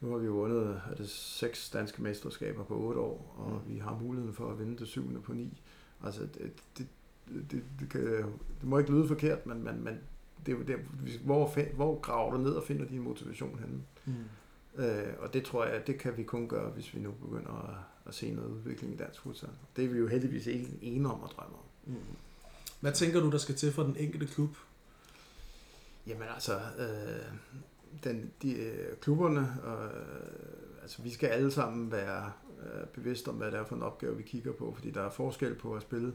nu 0.00 0.10
har 0.10 0.18
vi 0.18 0.26
jo 0.26 0.32
vundet 0.32 0.80
er 0.90 0.94
det 0.94 1.08
seks 1.10 1.70
danske 1.70 2.02
mesterskaber 2.02 2.64
på 2.64 2.74
otte 2.76 3.00
år, 3.00 3.34
og 3.38 3.52
Mm. 3.66 3.74
vi 3.74 3.78
har 3.78 3.98
muligheden 4.02 4.34
for 4.34 4.50
at 4.50 4.58
vinde 4.58 4.78
det 4.78 4.88
syvende 4.88 5.20
på 5.20 5.32
ni. 5.32 5.62
Altså, 6.04 6.20
det, 6.22 6.52
det, 6.78 6.86
det, 7.50 7.64
det, 7.80 7.88
kan, 7.90 8.02
det 8.60 8.64
må 8.64 8.78
ikke 8.78 8.90
lyde 8.90 9.08
forkert, 9.08 9.46
men, 9.46 9.62
men, 9.64 9.84
men 9.84 9.98
det 10.46 10.54
er 10.54 10.56
jo 10.58 10.62
der, 10.64 10.76
hvor, 11.24 11.74
hvor 11.74 12.00
graver 12.00 12.32
du 12.32 12.38
ned 12.38 12.50
og 12.52 12.62
finder 12.64 12.84
din 12.84 13.02
motivation 13.02 13.58
henne? 13.58 13.82
Mm. 14.06 14.82
Øh, 14.84 15.14
og 15.18 15.34
det 15.34 15.44
tror 15.44 15.64
jeg, 15.64 15.86
det 15.86 15.98
kan 15.98 16.16
vi 16.16 16.22
kun 16.22 16.48
gøre, 16.48 16.70
hvis 16.70 16.94
vi 16.94 17.00
nu 17.00 17.10
begynder 17.10 17.68
at, 17.68 17.74
at 18.08 18.14
se 18.14 18.30
noget 18.30 18.50
udvikling 18.50 18.94
i 18.94 18.96
dansk 18.96 19.20
futsal. 19.20 19.48
Det 19.76 19.84
er 19.84 19.88
vi 19.88 19.98
jo 19.98 20.06
heldigvis 20.06 20.46
ikke 20.46 20.68
enige 20.82 21.12
om 21.12 21.24
at 21.24 21.30
drømme 21.36 21.56
om. 21.56 21.64
Mm. 21.86 21.96
Hvad 22.80 22.92
tænker 22.92 23.20
du, 23.20 23.30
der 23.30 23.38
skal 23.38 23.54
til 23.54 23.72
for 23.72 23.82
den 23.82 23.96
enkelte 23.96 24.26
klub? 24.26 24.56
Jamen 26.06 26.28
altså, 26.34 26.60
øh, 26.78 27.32
den, 28.04 28.30
de, 28.42 28.52
øh, 28.52 28.96
klubberne, 28.96 29.40
øh, 29.40 30.82
altså 30.82 31.02
vi 31.02 31.10
skal 31.10 31.26
alle 31.26 31.50
sammen 31.50 31.92
være 31.92 32.32
øh, 32.62 32.86
bevidste 32.86 33.28
om, 33.28 33.34
hvad 33.34 33.50
det 33.50 33.58
er 33.60 33.64
for 33.64 33.76
en 33.76 33.82
opgave, 33.82 34.16
vi 34.16 34.22
kigger 34.22 34.52
på, 34.52 34.74
fordi 34.74 34.90
der 34.90 35.02
er 35.02 35.10
forskel 35.10 35.54
på 35.54 35.74
at 35.74 35.82
spille 35.82 36.12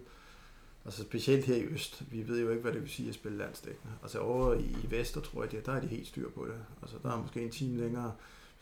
Altså 0.86 1.01
specielt 1.01 1.45
her 1.45 1.56
i 1.56 1.63
Øst, 1.63 2.03
vi 2.12 2.27
ved 2.27 2.41
jo 2.41 2.49
ikke, 2.49 2.62
hvad 2.62 2.71
det 2.71 2.82
vil 2.82 2.89
sige 2.89 3.10
at 3.10 3.15
spille 3.15 3.38
landstækkende. 3.38 3.93
Altså 4.01 4.19
over 4.19 4.53
i, 4.53 4.75
i 4.84 4.91
Vester, 4.91 5.21
tror 5.21 5.43
jeg, 5.43 5.65
der 5.65 5.71
er 5.71 5.82
de 5.82 5.88
helt 5.88 6.08
styr 6.08 6.29
på 6.29 6.45
det. 6.45 6.56
Altså 6.82 6.97
der 7.03 7.12
er 7.12 7.21
måske 7.21 7.41
en 7.41 7.51
time 7.51 7.77
længere, 7.77 8.13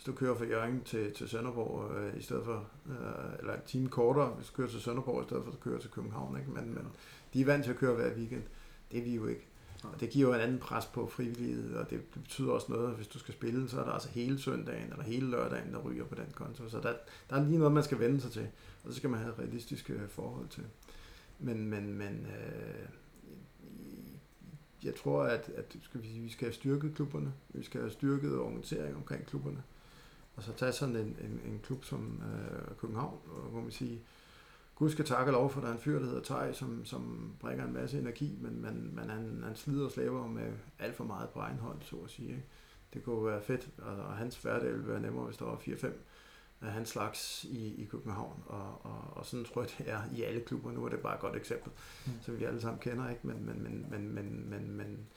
hvis 0.02 0.06
du 0.06 0.14
kører 0.14 0.36
fra 0.36 0.46
Jørgen 0.46 0.82
til, 0.84 1.14
til 1.14 1.30
Sønderborg, 1.30 1.96
øh, 1.98 2.18
i 2.18 2.22
stedet 2.22 2.46
for, 2.46 2.68
øh, 2.90 3.40
eller 3.40 3.54
en 3.54 3.62
time 3.66 3.90
kortere, 3.90 4.28
hvis 4.28 4.48
du 4.48 4.54
kører 4.54 4.68
til 4.68 4.82
Sønderborg, 4.82 5.24
i 5.24 5.26
stedet 5.26 5.44
for 5.44 5.52
at 5.52 5.60
køre 5.60 5.80
til 5.80 5.90
København. 5.90 6.38
Ikke? 6.38 6.52
Men, 6.52 6.74
men 6.74 6.88
de 7.34 7.42
er 7.42 7.46
vant 7.46 7.64
til 7.64 7.72
at 7.72 7.78
køre 7.78 7.96
hver 7.96 8.16
weekend. 8.16 8.44
Det 8.92 9.00
er 9.00 9.04
vi 9.04 9.16
jo 9.16 9.28
ikke. 9.28 9.48
Og 9.84 10.00
det 10.00 10.10
giver 10.10 10.28
jo 10.28 10.34
en 10.34 10.42
anden 10.42 10.60
pres 10.60 10.86
på 10.86 11.08
frivillighed, 11.08 11.76
og 11.76 11.90
det 11.90 12.02
betyder 12.04 12.52
også 12.52 12.72
noget, 12.72 12.96
hvis 12.96 13.08
du 13.08 13.20
skal 13.20 13.34
spille, 13.34 13.70
så 13.70 13.80
er 13.80 13.86
der 13.86 13.92
altså 13.92 14.10
hele 14.10 14.40
søndagen 14.40 14.92
eller 14.92 15.04
hele 15.04 15.30
lørdagen, 15.30 15.74
der 15.74 15.80
ryger 15.80 16.06
på 16.06 16.16
den 16.16 16.32
konto. 16.36 16.70
Så 16.70 16.80
der, 16.80 16.94
der 17.30 17.36
er 17.36 17.44
lige 17.44 17.58
noget, 17.58 17.74
man 17.74 17.84
skal 17.84 18.00
vende 18.00 18.22
sig 18.22 18.32
til, 18.32 18.48
og 18.84 18.92
så 18.92 18.98
skal 18.98 19.10
man 19.10 19.20
have 19.20 19.34
realistiske 19.40 19.94
øh, 19.94 20.10
forhold 20.10 20.48
til. 20.48 20.64
Men, 21.40 21.70
men, 21.70 21.94
men 21.94 22.28
øh, 22.28 22.88
jeg 24.84 24.96
tror, 24.96 25.24
at, 25.24 25.50
at 25.56 25.78
skal 25.82 26.04
vi, 26.04 26.08
vi 26.08 26.30
skal 26.30 26.48
have 26.48 26.54
styrket 26.54 26.96
klubberne. 26.96 27.34
Vi 27.50 27.64
skal 27.64 27.82
have 27.82 27.92
styrket 27.92 28.40
orientering 28.40 28.96
omkring 28.96 29.26
klubberne. 29.26 29.64
Og 30.42 30.46
så 30.46 30.54
tage 30.54 30.72
sådan 30.72 30.96
en, 30.96 31.18
en, 31.22 31.42
en 31.46 31.60
klub 31.64 31.86
som 31.86 32.22
øh, 32.34 32.78
København, 32.78 33.20
hvor 33.52 33.62
man 33.62 33.72
siger, 33.72 33.98
Gud 34.76 34.90
skal 34.90 35.06
takke 35.06 35.32
lov 35.32 35.50
for, 35.50 35.60
at 35.60 35.64
der 35.64 35.70
er 35.70 35.74
en 35.74 35.80
fyr, 35.80 36.00
der 36.00 36.06
hedder 36.06 36.22
Tej, 36.22 36.54
som, 36.54 36.86
som 36.86 37.32
bringer 37.40 37.66
en 37.66 37.74
masse 37.74 38.00
energi, 38.00 38.38
men, 38.42 38.62
men, 38.62 38.96
men 38.96 39.10
han, 39.10 39.42
han 39.44 39.56
slider 39.56 39.86
og 39.86 39.92
slæber 39.92 40.28
med 40.28 40.54
alt 40.80 40.96
for 40.96 41.04
meget 41.04 41.30
på 41.30 41.40
egen 41.40 41.58
hånd, 41.58 41.78
så 41.82 41.96
at 41.96 42.12
sige. 42.12 42.30
Ikke? 42.30 42.44
Det 42.94 43.04
kunne 43.04 43.26
være 43.26 43.42
fedt, 43.42 43.70
og 43.78 44.14
hans 44.14 44.42
hverdag 44.42 44.72
ville 44.72 44.88
være 44.88 45.00
nemmere, 45.00 45.26
hvis 45.26 45.38
der 45.38 45.46
var 45.46 45.56
4-5 45.56 45.88
af 46.62 46.72
hans 46.72 46.90
slags 46.90 47.44
i, 47.44 47.82
i 47.82 47.86
København, 47.86 48.44
og, 48.46 48.86
og, 48.86 49.04
og 49.12 49.26
sådan 49.26 49.46
tror 49.46 49.62
jeg, 49.62 49.70
det 49.78 49.90
er 49.90 50.02
i 50.16 50.24
alle 50.24 50.42
klubber. 50.42 50.72
Nu 50.72 50.86
er 50.86 50.90
det 50.90 51.00
bare 51.00 51.16
et 51.16 51.22
godt 51.22 51.36
eksempel, 51.36 51.72
mm. 52.06 52.12
som 52.22 52.40
vi 52.40 52.44
alle 52.44 52.62
sammen 52.62 52.80
kender, 52.80 53.10
ikke? 53.10 53.28
Men, 53.28 53.46
men, 53.46 53.64
men, 53.64 53.88
men, 53.90 54.14
men, 54.14 54.50
men, 54.50 54.72
men 54.72 55.08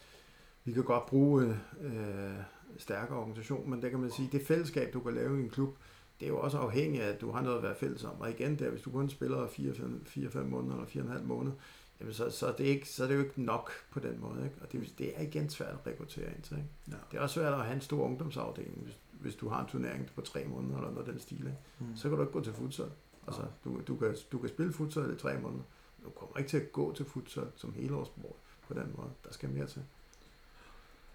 vi 0.65 0.73
kan 0.73 0.85
godt 0.85 1.07
bruge 1.07 1.59
øh, 1.81 2.39
stærkere 2.79 3.19
organisation, 3.19 3.71
men 3.71 3.83
det 3.83 3.91
kan 3.91 4.01
man 4.01 4.11
sige, 4.11 4.29
det 4.33 4.47
fællesskab, 4.47 4.93
du 4.93 5.01
kan 5.01 5.15
lave 5.15 5.41
i 5.41 5.43
en 5.43 5.51
klub, 5.51 5.77
det 6.21 6.27
er 6.27 6.31
jo 6.31 6.41
også 6.41 6.59
afhængigt 6.59 7.03
af, 7.03 7.09
at 7.09 7.21
du 7.21 7.31
har 7.31 7.43
noget 7.43 7.57
at 7.57 7.63
være 7.63 7.75
fælles 7.75 8.05
om. 8.05 8.21
Og 8.21 8.31
igen 8.31 8.59
der, 8.59 8.71
hvis 8.71 8.83
du 8.83 8.91
kun 8.91 9.09
spiller 9.09 9.47
4-5 9.47 10.39
måneder 10.39 10.75
eller 10.75 11.17
4,5 11.19 11.23
måneder, 11.23 11.57
jamen 12.01 12.15
så, 12.15 12.31
så, 12.31 12.47
er 12.47 12.53
det 12.53 12.65
ikke, 12.65 12.89
så 12.89 13.05
er 13.05 13.09
det 13.09 13.15
jo 13.15 13.21
ikke 13.21 13.43
nok 13.43 13.71
på 13.91 14.01
den 14.01 14.21
måde. 14.21 14.45
Ikke? 14.45 14.57
Og 14.63 14.73
det, 14.73 14.95
det 14.99 15.19
er 15.19 15.23
igen 15.23 15.51
svært 15.51 15.73
at 15.73 15.87
rekruttere 15.87 16.27
ind 16.27 16.43
til. 16.43 16.57
Ikke? 16.57 16.69
Ja. 16.89 16.97
Det 17.11 17.19
er 17.19 17.23
også 17.23 17.35
svært 17.35 17.53
at 17.53 17.65
have 17.65 17.75
en 17.75 17.81
stor 17.81 18.05
ungdomsafdeling, 18.05 18.79
hvis, 18.83 18.99
hvis 19.21 19.35
du 19.35 19.49
har 19.49 19.61
en 19.61 19.67
turnering 19.67 20.11
på 20.15 20.21
tre 20.21 20.45
måneder 20.45 20.77
eller 20.77 20.91
noget 20.91 21.07
den 21.07 21.21
stil. 21.21 21.39
Ikke? 21.39 21.59
Mm. 21.79 21.97
Så 21.97 22.09
kan 22.09 22.17
du 22.17 22.23
ikke 22.23 22.33
gå 22.33 22.41
til 22.41 22.53
futsal. 22.53 22.91
Altså, 23.27 23.43
du, 23.65 23.81
du, 23.89 23.97
kan, 23.97 24.17
du 24.33 24.39
kan 24.39 24.49
spille 24.49 24.73
futsal 24.73 25.15
i 25.15 25.17
tre 25.17 25.39
måneder. 25.39 25.63
Du 26.05 26.11
kommer 26.11 26.39
ikke 26.39 26.51
til 26.51 26.57
at 26.57 26.73
gå 26.73 26.93
til 26.93 27.05
futsal 27.05 27.47
som 27.57 27.73
helårssport 27.73 28.37
på 28.69 28.75
den 28.75 28.95
måde. 28.97 29.11
Der 29.25 29.33
skal 29.33 29.51
mere 29.51 29.67
til. 29.67 29.83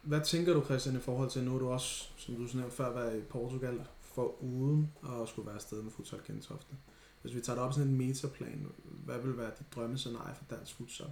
Hvad 0.02 0.22
tænker 0.22 0.54
du, 0.54 0.64
Christian, 0.64 0.96
i 0.96 1.00
forhold 1.00 1.30
til, 1.30 1.44
nu 1.44 1.60
du 1.60 1.70
også, 1.70 2.10
som 2.18 2.36
du 2.36 2.48
nævnte 2.54 2.76
før, 2.76 2.94
været 2.94 3.18
i 3.18 3.22
Portugal 3.22 3.82
for 4.02 4.44
uden 4.44 4.94
at 5.04 5.30
skulle 5.30 5.46
være 5.46 5.56
afsted 5.56 5.82
med 5.82 5.92
futsal 5.92 6.20
Gentofte? 6.28 6.76
Hvis 7.22 7.36
vi 7.36 7.42
tager 7.42 7.56
det 7.58 7.66
op 7.66 7.74
sådan 7.74 7.90
en 7.90 7.98
metaplan, 7.98 8.72
hvad 8.84 9.20
vil 9.20 9.38
være 9.38 9.52
dit 9.60 9.76
drømmescenarie 9.76 10.36
for 10.36 10.56
dansk 10.56 10.76
futsal? 10.76 11.12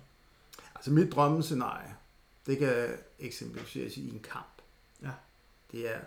Altså 0.76 0.92
mit 0.92 1.12
drømmescenarie, 1.12 1.96
det 2.46 2.58
kan 2.58 2.88
eksemplificeres 3.20 3.98
i 3.98 4.10
en 4.10 4.20
kamp. 4.20 4.62
Ja. 5.02 5.12
Det 5.72 5.96
er, 5.96 6.00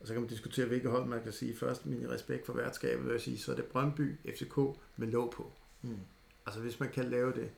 og 0.00 0.06
så 0.06 0.12
kan 0.12 0.22
man 0.22 0.30
diskutere, 0.30 0.66
hvilke 0.66 0.88
hold 0.88 1.04
man 1.04 1.22
kan 1.22 1.32
sige 1.32 1.56
først, 1.56 1.86
min 1.86 2.10
respekt 2.10 2.46
for 2.46 2.52
værtskabet, 2.52 3.04
vil 3.04 3.12
jeg 3.12 3.20
sige, 3.20 3.38
så 3.38 3.52
er 3.52 3.56
det 3.56 3.64
Brøndby, 3.64 4.16
FCK 4.34 4.56
med 4.96 5.08
låg 5.08 5.32
på. 5.36 5.52
Mm. 5.82 5.98
Altså 6.46 6.60
hvis 6.60 6.80
man 6.80 6.90
kan 6.90 7.04
lave 7.04 7.32
det, 7.32 7.50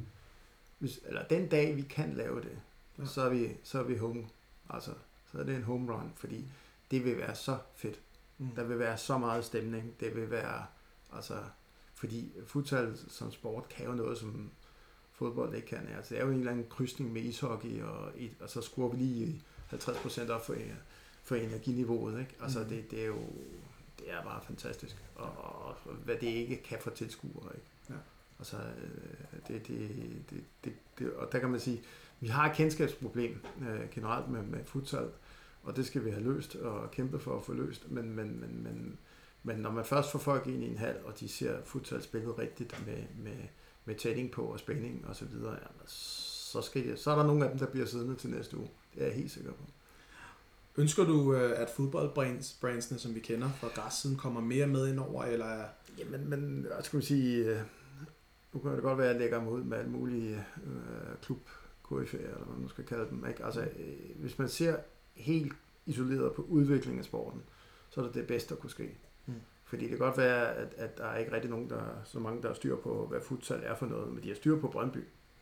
hvis, 0.78 1.00
eller 1.04 1.26
den 1.26 1.48
dag 1.48 1.76
vi 1.76 1.82
kan 1.82 2.14
lave 2.14 2.40
det, 2.40 2.58
ja. 2.98 3.06
så, 3.06 3.22
er 3.22 3.28
vi, 3.28 3.56
så 3.62 3.78
er 3.78 3.82
vi 3.82 3.96
home. 3.96 4.28
Altså, 4.70 4.90
så 5.32 5.38
er 5.38 5.42
det 5.44 5.56
en 5.56 5.62
home 5.62 5.92
run, 5.92 6.12
fordi 6.16 6.48
det 6.90 7.04
vil 7.04 7.18
være 7.18 7.34
så 7.34 7.58
fedt. 7.74 8.00
Mm. 8.38 8.50
Der 8.56 8.64
vil 8.64 8.78
være 8.78 8.98
så 8.98 9.18
meget 9.18 9.44
stemning. 9.44 10.00
Det 10.00 10.16
vil 10.16 10.30
være, 10.30 10.66
altså, 11.12 11.34
fordi 11.94 12.32
futsal 12.46 12.98
som 13.08 13.32
sport 13.32 13.68
kan 13.68 13.86
jo 13.86 13.92
noget, 13.92 14.18
som 14.18 14.50
fodbold 15.12 15.54
ikke 15.54 15.68
kan. 15.68 15.88
Altså, 15.96 16.14
det 16.14 16.20
er 16.20 16.26
jo 16.26 16.32
en 16.32 16.38
eller 16.38 16.52
anden 16.52 16.66
krydsning 16.70 17.12
med 17.12 17.22
ishockey, 17.22 17.82
og, 17.82 18.12
og 18.40 18.50
så 18.50 18.60
skruer 18.60 18.88
vi 18.88 18.96
lige 18.96 19.42
50% 19.72 20.30
op 20.30 20.46
for, 20.46 20.56
for 21.22 21.34
energiniveauet. 21.34 22.20
Ikke? 22.20 22.36
Altså, 22.42 22.58
mm. 22.58 22.68
det, 22.68 22.90
det, 22.90 23.02
er 23.02 23.06
jo 23.06 23.22
det 23.98 24.12
er 24.12 24.22
bare 24.22 24.42
fantastisk. 24.44 24.96
Og, 25.14 25.30
og, 25.36 25.76
og 25.84 25.94
hvad 26.04 26.16
det 26.16 26.26
ikke 26.26 26.62
kan 26.62 26.78
for 26.80 26.90
tilskuere. 26.90 27.54
Ikke? 27.54 27.66
Ja. 27.90 27.94
Altså, 28.38 28.56
det, 29.48 29.66
det, 29.68 29.90
det, 30.30 30.44
det, 30.64 30.72
det, 30.98 31.12
og 31.12 31.32
der 31.32 31.38
kan 31.38 31.50
man 31.50 31.60
sige, 31.60 31.82
vi 32.20 32.26
har 32.26 32.50
et 32.50 32.56
kendskabsproblem 32.56 33.40
øh, 33.60 33.90
generelt 33.90 34.28
med, 34.28 34.42
med 34.42 34.64
futsal, 34.64 35.08
og 35.62 35.76
det 35.76 35.86
skal 35.86 36.04
vi 36.04 36.10
have 36.10 36.22
løst 36.22 36.56
og 36.56 36.90
kæmpe 36.90 37.18
for 37.18 37.36
at 37.36 37.44
få 37.44 37.52
løst. 37.52 37.90
Men, 37.90 38.16
men, 38.16 38.40
men, 38.40 38.62
men, 38.62 38.98
men 39.42 39.56
når 39.56 39.70
man 39.70 39.84
først 39.84 40.10
får 40.10 40.18
folk 40.18 40.46
ind 40.46 40.64
i 40.64 40.66
en 40.66 40.78
hal, 40.78 40.96
og 41.04 41.20
de 41.20 41.28
ser 41.28 41.56
futsal 41.64 42.02
spillet 42.02 42.38
rigtigt 42.38 42.86
med, 42.86 43.02
med, 43.24 43.38
med 43.84 43.94
tætning 43.94 44.30
på 44.30 44.42
og 44.42 44.58
spænding 44.58 45.06
og 45.08 45.16
så 45.16 45.24
videre, 45.24 45.52
jamen, 45.52 45.86
så, 45.86 46.62
skal 46.62 46.84
de, 46.84 46.96
så 46.96 47.10
er 47.10 47.16
der 47.16 47.26
nogle 47.26 47.44
af 47.44 47.50
dem, 47.50 47.58
der 47.58 47.66
bliver 47.66 47.86
siddende 47.86 48.14
til 48.14 48.30
næste 48.30 48.56
uge. 48.56 48.68
Det 48.94 49.02
er 49.02 49.06
jeg 49.06 49.14
helt 49.14 49.30
sikker 49.30 49.52
på. 49.52 49.64
Ønsker 50.76 51.04
du, 51.04 51.34
øh, 51.34 51.60
at 51.60 51.70
fodboldbrandsene, 51.70 52.98
som 52.98 53.14
vi 53.14 53.20
kender 53.20 53.50
fra 53.50 53.68
græssiden, 53.68 54.16
kommer 54.16 54.40
mere 54.40 54.66
med 54.66 54.88
ind 54.88 54.98
over, 54.98 55.24
eller? 55.24 55.64
Jamen, 55.98 56.30
men 56.30 56.66
jeg 56.76 56.84
skulle 56.84 57.04
sige, 57.04 57.44
øh, 57.44 57.60
nu 58.52 58.60
kan 58.60 58.72
det 58.72 58.82
godt 58.82 58.98
være, 58.98 59.06
at 59.06 59.12
jeg 59.12 59.20
lægger 59.20 59.42
mig 59.42 59.52
ud 59.52 59.62
med 59.62 59.78
alle 59.78 59.90
mulige 59.90 60.46
øh, 60.66 61.16
klub 61.22 61.38
eller 61.96 62.44
hvad 62.44 62.58
man 62.58 62.68
skal 62.68 62.84
kalde 62.84 63.06
dem. 63.10 63.26
Ikke? 63.28 63.44
Altså, 63.44 63.60
øh, 63.60 64.20
hvis 64.20 64.38
man 64.38 64.48
ser 64.48 64.76
helt 65.14 65.52
isoleret 65.86 66.32
på 66.32 66.42
udviklingen 66.42 66.98
af 66.98 67.04
sporten, 67.04 67.42
så 67.90 68.00
er 68.00 68.04
det 68.04 68.14
det 68.14 68.26
bedste, 68.26 68.54
der 68.54 68.60
kunne 68.60 68.70
ske. 68.70 68.90
Mm. 69.26 69.34
Fordi 69.64 69.82
det 69.82 69.90
kan 69.90 69.98
godt 69.98 70.18
være, 70.18 70.54
at, 70.54 70.74
at 70.76 70.98
der 70.98 71.04
er 71.04 71.18
ikke 71.18 71.32
rigtig 71.32 71.50
nogen, 71.50 71.70
der 71.70 71.82
så 72.04 72.18
mange, 72.18 72.42
der 72.42 72.48
har 72.48 72.54
styr 72.54 72.76
på, 72.76 73.06
hvad 73.06 73.20
futsal 73.20 73.60
er 73.64 73.74
for 73.74 73.86
noget, 73.86 74.12
men 74.12 74.22
de 74.22 74.28
har 74.28 74.34
styr 74.34 74.60
på 74.60 74.68
Brøndby. 74.68 74.98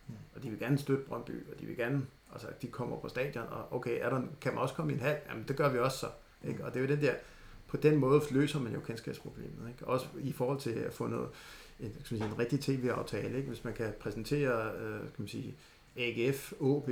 Mm. 0.07 0.13
Og 0.35 0.43
de 0.43 0.49
vil 0.49 0.59
gerne 0.59 0.77
støtte 0.77 1.03
Brøndby, 1.03 1.31
og 1.51 1.59
de 1.59 1.65
vil 1.65 1.77
gerne, 1.77 2.05
altså 2.31 2.47
de 2.61 2.67
kommer 2.67 2.99
på 2.99 3.07
stadion, 3.07 3.47
og 3.47 3.73
okay, 3.73 3.99
er 4.01 4.09
der, 4.09 4.21
kan 4.41 4.53
man 4.53 4.61
også 4.61 4.75
komme 4.75 4.91
i 4.91 4.95
en 4.95 5.01
halv? 5.01 5.17
Jamen 5.29 5.45
det 5.47 5.55
gør 5.55 5.69
vi 5.69 5.79
også 5.79 5.97
så. 5.97 6.07
Ikke? 6.47 6.59
Mm. 6.59 6.65
Og 6.65 6.73
det 6.73 6.79
er 6.79 6.83
jo 6.83 6.95
den 6.95 7.01
der, 7.01 7.13
på 7.67 7.77
den 7.77 7.97
måde 7.97 8.21
løser 8.31 8.59
man 8.59 8.73
jo 8.73 8.79
kendskabsproblemet. 8.79 9.69
Ikke? 9.69 9.87
Også 9.87 10.07
i 10.19 10.31
forhold 10.31 10.59
til 10.59 10.69
at 10.69 10.93
få 10.93 11.07
noget, 11.07 11.29
en, 11.79 11.91
skal 12.03 12.17
man 12.17 12.21
sige, 12.21 12.33
en 12.33 12.39
rigtig 12.39 12.59
tv-aftale, 12.59 13.37
ikke? 13.37 13.47
hvis 13.47 13.63
man 13.63 13.73
kan 13.73 13.93
præsentere 13.99 14.71
øh, 14.75 14.99
skal 14.99 15.21
man 15.21 15.27
sige, 15.27 15.55
AGF, 15.97 16.53
OB, 16.59 16.89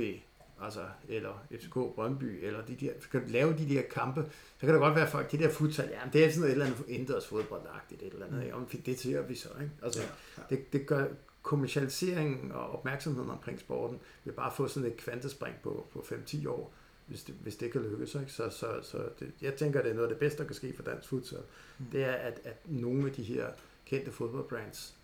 altså, 0.62 0.80
eller 1.08 1.46
FCK 1.52 1.74
Brøndby, 1.74 2.44
eller 2.44 2.64
de 2.64 2.74
der, 2.74 2.92
kan 3.10 3.22
lave 3.26 3.58
de 3.58 3.68
der 3.68 3.82
kampe, 3.82 4.24
så 4.58 4.66
kan 4.66 4.68
det 4.68 4.80
godt 4.80 4.96
være 4.96 5.10
folk, 5.10 5.32
det 5.32 5.40
der 5.40 5.50
futsal, 5.50 5.88
ja, 5.88 6.00
det 6.12 6.24
er 6.24 6.28
sådan 6.28 6.40
noget 6.40 6.50
et 6.50 6.52
eller 6.52 6.66
andet 6.66 6.88
indendørs 6.88 7.26
fodboldagtigt, 7.26 8.02
et 8.02 8.12
eller 8.12 8.26
andet, 8.26 8.46
mm. 8.46 8.52
om 8.52 8.66
det 8.66 8.98
ser 8.98 9.22
vi 9.22 9.34
så, 9.34 9.48
ikke? 9.60 9.72
Altså, 9.82 10.02
ja, 10.02 10.08
ja. 10.38 10.56
Det, 10.56 10.72
det 10.72 10.86
gør 10.86 11.06
kommercialiseringen 11.42 12.52
og 12.52 12.70
opmærksomheden 12.70 13.30
omkring 13.30 13.60
sporten, 13.60 13.98
vil 14.24 14.32
bare 14.32 14.52
få 14.56 14.68
sådan 14.68 14.88
et 14.88 14.96
kvantespring 14.96 15.56
på, 15.62 15.86
på 15.92 15.98
5-10 15.98 16.48
år, 16.48 16.74
hvis 17.06 17.22
det, 17.22 17.34
hvis 17.42 17.56
det 17.56 17.72
kan 17.72 17.82
lykkes. 17.82 18.14
Ikke? 18.14 18.32
Så, 18.32 18.50
så, 18.50 18.66
så 18.82 18.98
det, 19.20 19.32
jeg 19.42 19.54
tænker, 19.54 19.82
det 19.82 19.90
er 19.90 19.94
noget 19.94 20.08
af 20.08 20.14
det 20.14 20.18
bedste, 20.18 20.38
der 20.38 20.44
kan 20.44 20.54
ske 20.54 20.72
for 20.76 20.82
dansk 20.82 21.08
futsal. 21.08 21.38
Mm. 21.78 21.86
Det 21.92 22.04
er, 22.04 22.12
at, 22.12 22.40
at 22.44 22.56
nogle 22.64 23.06
af 23.06 23.12
de 23.12 23.22
her 23.22 23.46
kendte 23.86 24.12
fodboldbrands 24.12 24.95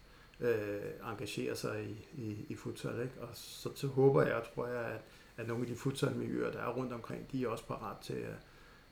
øh, 0.43 1.11
engagerer 1.11 1.55
sig 1.55 1.85
i, 1.85 2.07
i, 2.23 2.47
i 2.49 2.55
futsal. 2.55 3.01
Ikke? 3.03 3.21
Og 3.21 3.29
så, 3.33 3.71
så 3.75 3.87
håber 3.87 4.23
jeg 4.23 4.35
og 4.35 4.55
tror 4.55 4.67
jeg, 4.67 4.85
at, 4.85 5.01
at 5.37 5.49
nogle 5.49 5.63
af 5.63 5.69
de 5.69 5.77
futsalmiljøer, 5.77 6.53
der 6.53 6.61
er 6.61 6.73
rundt 6.73 6.93
omkring, 6.93 7.33
de 7.33 7.45
er 7.45 7.49
også 7.49 7.67
parat 7.67 7.97
til 8.03 8.15
at, 8.15 8.37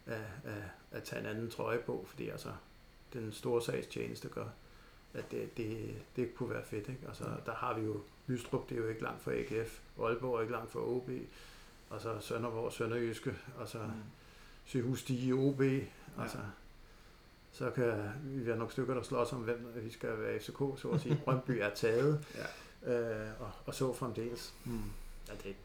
at, 0.07 0.21
at, 0.45 0.63
at 0.91 1.03
tage 1.03 1.21
en 1.21 1.27
anden 1.27 1.51
trøje 1.51 1.79
på, 1.79 2.05
fordi 2.09 2.29
altså, 2.29 2.49
den 3.13 3.33
store 3.33 3.63
sagstjeneste 3.63 4.29
gør, 4.29 4.47
at 5.15 5.31
det, 5.31 5.57
det, 5.57 5.95
det 6.17 6.35
kunne 6.35 6.51
være 6.51 6.65
fedt. 6.65 6.89
Ikke? 6.89 7.01
Altså, 7.09 7.25
der 7.47 7.55
har 7.55 7.79
vi 7.79 7.87
jo 7.87 8.01
Lystrup, 8.27 8.69
det 8.69 8.77
er 8.77 8.83
jo 8.83 8.89
ikke 8.89 9.03
langt 9.03 9.23
fra 9.23 9.33
AGF, 9.33 9.81
Aalborg 10.03 10.37
er 10.37 10.41
ikke 10.41 10.53
langt 10.53 10.71
fra 10.71 10.81
OB, 10.81 11.11
og 11.91 12.01
så 12.01 12.21
Sønderborg, 12.21 12.73
Sønderjyske, 12.73 13.35
og 13.57 13.69
så 13.69 13.79
mm. 13.79 13.93
Sygehus 14.65 15.01
Stige, 15.01 15.35
OB, 15.35 15.61
altså, 16.19 16.39
ja. 16.39 16.45
Så 17.53 17.71
kan 17.71 18.13
vi 18.25 18.47
være 18.47 18.57
nok 18.57 18.73
stykker, 18.73 18.95
der 18.95 19.03
slås 19.03 19.33
om, 19.33 19.39
hvem 19.39 19.73
vi 19.75 19.91
skal 19.91 20.19
være 20.19 20.39
FCK, 20.41 20.59
så 20.81 20.91
at 20.95 21.01
sige. 21.01 21.21
Brøndby 21.25 21.51
er 21.51 21.71
taget, 21.75 22.25
ja. 22.85 22.93
øh, 22.93 23.31
og, 23.41 23.51
og 23.67 23.75
så 23.75 23.93
fremdeles. 23.93 24.55
Mm. 24.65 24.79
Ja, 25.29 25.33
det, 25.45 25.57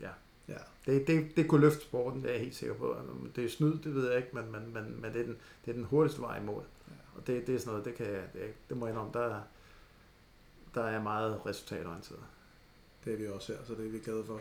ja. 0.00 0.10
Ja. 0.48 0.58
Det, 0.86 1.06
det, 1.06 1.36
det 1.36 1.48
kunne 1.48 1.60
løfte 1.60 1.80
sporten, 1.80 2.22
det 2.22 2.28
er 2.28 2.32
jeg 2.32 2.42
helt 2.42 2.54
sikker 2.54 2.74
på. 2.74 2.96
Det 3.36 3.44
er 3.44 3.48
snyd, 3.48 3.78
det 3.78 3.94
ved 3.94 4.08
jeg 4.08 4.16
ikke, 4.16 4.28
men, 4.32 4.52
men, 4.52 4.74
men, 4.74 5.00
men 5.00 5.12
det, 5.12 5.20
er 5.20 5.24
den, 5.24 5.36
det 5.64 5.70
er 5.70 5.74
den 5.74 5.84
hurtigste 5.84 6.20
vej 6.20 6.38
i 6.38 6.44
mål. 6.44 6.64
Ja. 6.88 6.94
Og 7.16 7.26
det, 7.26 7.46
det 7.46 7.54
er 7.54 7.58
sådan 7.58 7.70
noget, 7.70 7.84
det, 7.84 7.94
kan 7.94 8.06
jeg, 8.06 8.22
det, 8.32 8.42
det 8.68 8.76
må 8.76 8.86
jeg 8.86 8.92
indrømme, 8.92 9.12
der, 9.12 9.40
der 10.74 10.84
er 10.84 11.02
meget 11.02 11.46
resultatorienteret. 11.46 12.20
Det 13.04 13.12
er 13.12 13.16
vi 13.16 13.28
også 13.28 13.52
her, 13.52 13.60
så 13.66 13.74
det 13.74 13.86
er 13.86 13.90
vi 13.90 13.98
glade 13.98 14.24
for. 14.26 14.40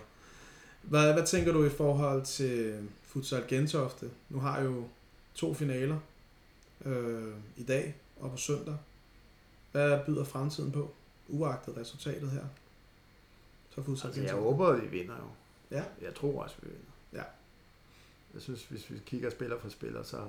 Hvad, 0.81 1.13
hvad 1.13 1.25
tænker 1.25 1.53
du 1.53 1.65
i 1.65 1.69
forhold 1.69 2.25
til 2.25 2.87
Futsal 3.03 3.47
Gentofte? 3.47 4.11
Nu 4.29 4.39
har 4.39 4.57
jeg 4.57 4.65
jo 4.65 4.83
to 5.33 5.53
finaler 5.53 5.99
øh, 6.85 7.33
i 7.57 7.63
dag 7.63 7.95
og 8.19 8.31
på 8.31 8.37
søndag. 8.37 8.77
Hvad 9.71 9.99
byder 10.05 10.23
fremtiden 10.23 10.71
på, 10.71 10.93
uagtet 11.27 11.77
resultatet 11.77 12.31
her? 12.31 12.43
Så 13.69 13.83
Futsal 13.83 14.07
Altså, 14.07 14.21
jeg 14.21 14.33
håber, 14.33 14.67
at 14.67 14.81
vi 14.81 14.87
vinder 14.87 15.15
jo. 15.15 15.29
Ja. 15.77 15.83
Jeg 16.01 16.15
tror 16.15 16.43
også, 16.43 16.55
vi 16.61 16.67
vinder. 16.67 16.91
Ja. 17.13 17.23
Jeg 18.33 18.41
synes, 18.41 18.65
hvis 18.65 18.91
vi 18.91 18.97
kigger 19.05 19.29
spiller 19.29 19.59
for 19.59 19.69
spiller, 19.69 20.03
så, 20.03 20.27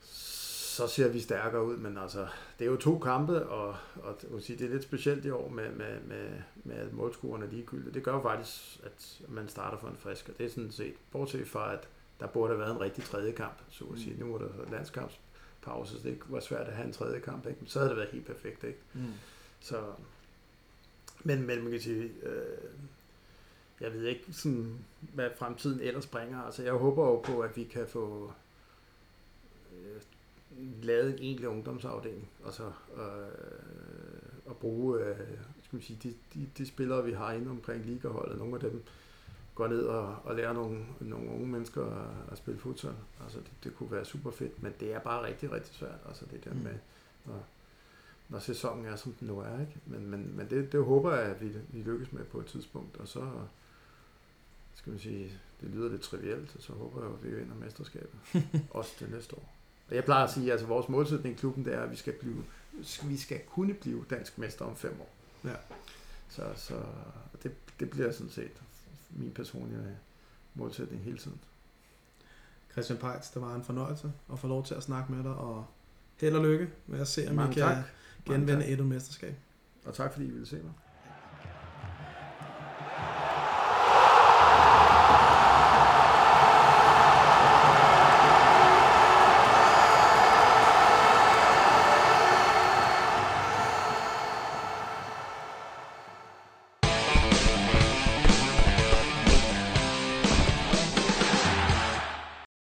så 0.00 0.86
ser 0.86 1.08
vi 1.08 1.20
stærkere 1.20 1.64
ud, 1.64 1.76
men 1.76 1.98
altså, 1.98 2.28
det 2.58 2.66
er 2.66 2.70
jo 2.70 2.76
to 2.76 2.98
kampe, 2.98 3.46
og, 3.46 3.76
og 4.02 4.42
sige, 4.42 4.58
det 4.58 4.66
er 4.66 4.70
lidt 4.70 4.82
specielt 4.82 5.24
i 5.24 5.30
år 5.30 5.48
med, 5.48 5.70
med, 5.70 6.00
med, 6.00 6.28
med 6.64 6.76
at 6.76 6.92
målscoren 6.92 7.42
er 7.42 7.46
ligegyldigt. 7.46 7.94
Det 7.94 8.02
gør 8.02 8.14
jo 8.14 8.22
faktisk, 8.22 8.80
at 8.84 9.20
man 9.28 9.48
starter 9.48 9.78
for 9.78 9.88
en 9.88 9.96
frisk, 9.96 10.28
og 10.28 10.38
det 10.38 10.46
er 10.46 10.50
sådan 10.50 10.72
set, 10.72 10.94
bortset 11.10 11.48
fra, 11.48 11.72
at 11.72 11.88
der 12.20 12.26
burde 12.26 12.48
have 12.48 12.58
været 12.58 12.74
en 12.74 12.80
rigtig 12.80 13.04
tredje 13.04 13.32
kamp, 13.32 13.62
så 13.68 13.84
at 13.84 13.98
sige. 13.98 14.16
Nu 14.18 14.34
er 14.34 14.38
der 14.38 14.48
landskampspause, 14.70 15.92
så 15.92 16.08
det 16.08 16.18
var 16.28 16.40
svært 16.40 16.66
at 16.66 16.72
have 16.72 16.86
en 16.86 16.92
tredje 16.92 17.20
kamp, 17.20 17.46
ikke? 17.46 17.58
Men 17.60 17.68
så 17.68 17.78
havde 17.78 17.88
det 17.88 17.96
været 17.96 18.10
helt 18.10 18.26
perfekt, 18.26 18.64
ikke? 18.64 18.78
Mm. 18.94 19.12
Så, 19.60 19.82
men, 21.24 21.46
men 21.46 21.62
man 21.62 21.70
kan 21.70 21.80
sige, 21.80 22.10
øh, 22.22 22.70
jeg 23.80 23.92
ved 23.92 24.04
ikke, 24.04 24.32
sådan, 24.32 24.78
hvad 25.00 25.30
fremtiden 25.38 25.80
ellers 25.80 26.06
bringer. 26.06 26.42
Altså, 26.42 26.62
jeg 26.62 26.72
håber 26.72 27.06
jo 27.06 27.20
på, 27.20 27.40
at 27.40 27.56
vi 27.56 27.64
kan 27.64 27.86
få 27.88 28.32
øh, 29.72 30.02
lavet 30.82 31.08
en 31.08 31.18
egentlig 31.18 31.48
ungdomsafdeling, 31.48 32.28
og 32.44 32.52
så 32.52 32.72
øh, 32.96 34.50
at 34.50 34.56
bruge 34.56 35.00
øh, 35.00 35.16
skal 35.64 35.76
man 35.76 35.82
sige, 35.82 35.98
de, 36.02 36.14
de, 36.34 36.46
de 36.58 36.66
spillere, 36.66 37.04
vi 37.04 37.12
har 37.12 37.32
inde 37.32 37.50
omkring 37.50 37.86
ligaholdet, 37.86 38.38
nogle 38.38 38.54
af 38.54 38.60
dem 38.60 38.82
går 39.56 39.66
ned 39.68 39.82
og, 39.82 40.16
og 40.24 40.34
lærer 40.36 40.52
nogle, 40.52 40.84
nogle 41.00 41.30
unge 41.30 41.46
mennesker 41.46 41.84
at, 41.86 42.32
at 42.32 42.38
spille 42.38 42.60
futsal. 42.60 42.94
Altså, 43.22 43.38
det, 43.38 43.50
det 43.64 43.76
kunne 43.76 43.90
være 43.92 44.04
super 44.04 44.30
fedt, 44.30 44.62
men 44.62 44.72
det 44.80 44.94
er 44.94 44.98
bare 44.98 45.26
rigtig, 45.26 45.52
rigtig 45.52 45.74
svært. 45.74 45.98
Altså, 46.08 46.24
det 46.30 46.44
der 46.44 46.52
Mm. 46.54 46.58
med, 46.60 46.74
når, 47.24 47.44
når 48.28 48.38
sæsonen 48.38 48.86
er, 48.86 48.96
som 48.96 49.12
den 49.12 49.28
nu 49.28 49.38
er. 49.38 49.60
Ikke? 49.60 49.72
Men, 49.86 50.06
men, 50.10 50.36
men 50.36 50.50
det, 50.50 50.72
det 50.72 50.84
håber 50.84 51.14
jeg, 51.14 51.22
at 51.22 51.40
vi, 51.40 51.52
vi 51.68 51.82
lykkes 51.82 52.12
med 52.12 52.24
på 52.24 52.40
et 52.40 52.46
tidspunkt. 52.46 52.96
Og 52.96 53.08
så 53.08 53.30
skal 54.74 54.90
man 54.90 55.00
sige, 55.00 55.32
det 55.60 55.70
lyder 55.70 55.88
lidt 55.88 56.02
trivielt, 56.02 56.56
og 56.56 56.62
så 56.62 56.72
håber 56.72 57.02
jeg, 57.04 57.12
at 57.12 57.24
vi 57.24 57.34
vinder 57.36 57.54
mesterskabet. 57.54 58.20
Også 58.70 58.92
det 59.00 59.10
næste 59.10 59.36
år. 59.36 59.52
Og 59.88 59.94
jeg 59.94 60.04
plejer 60.04 60.24
at 60.24 60.30
sige, 60.30 60.46
at 60.46 60.52
altså, 60.52 60.66
vores 60.66 60.88
målsætning 60.88 61.34
i 61.34 61.38
klubben, 61.38 61.64
det 61.64 61.74
er, 61.74 61.80
at 61.80 61.90
vi 61.90 61.96
skal, 61.96 62.12
blive, 62.12 62.44
vi 63.04 63.16
skal 63.16 63.40
kunne 63.46 63.74
blive 63.74 64.04
dansk 64.10 64.38
mester 64.38 64.64
om 64.64 64.76
fem 64.76 65.00
år. 65.00 65.14
Ja. 65.44 65.54
Så, 66.28 66.42
så 66.56 66.74
det, 67.42 67.52
det 67.80 67.90
bliver 67.90 68.12
sådan 68.12 68.30
set 68.30 68.62
min 69.18 69.30
personlige 69.30 69.96
målsætning 70.54 71.02
hele 71.02 71.18
tiden. 71.18 71.40
Christian 72.72 72.98
Peitz, 72.98 73.32
det 73.32 73.42
var 73.42 73.54
en 73.54 73.64
fornøjelse 73.64 74.12
at 74.32 74.38
få 74.38 74.46
lov 74.46 74.64
til 74.64 74.74
at 74.74 74.82
snakke 74.82 75.12
med 75.12 75.24
dig, 75.24 75.34
og 75.34 75.66
held 76.20 76.34
og 76.34 76.44
lykke 76.44 76.70
med 76.86 77.00
at 77.00 77.08
se, 77.08 77.28
om 77.28 77.34
Mange 77.34 77.54
vi 77.54 77.60
kan 77.60 77.62
tak. 77.62 77.84
Genvinde 78.24 78.66
et 78.66 78.86
mesterskab. 78.86 79.34
Og 79.84 79.94
tak 79.94 80.12
fordi 80.12 80.26
I 80.26 80.30
ville 80.30 80.46
se 80.46 80.56
mig. 80.56 80.72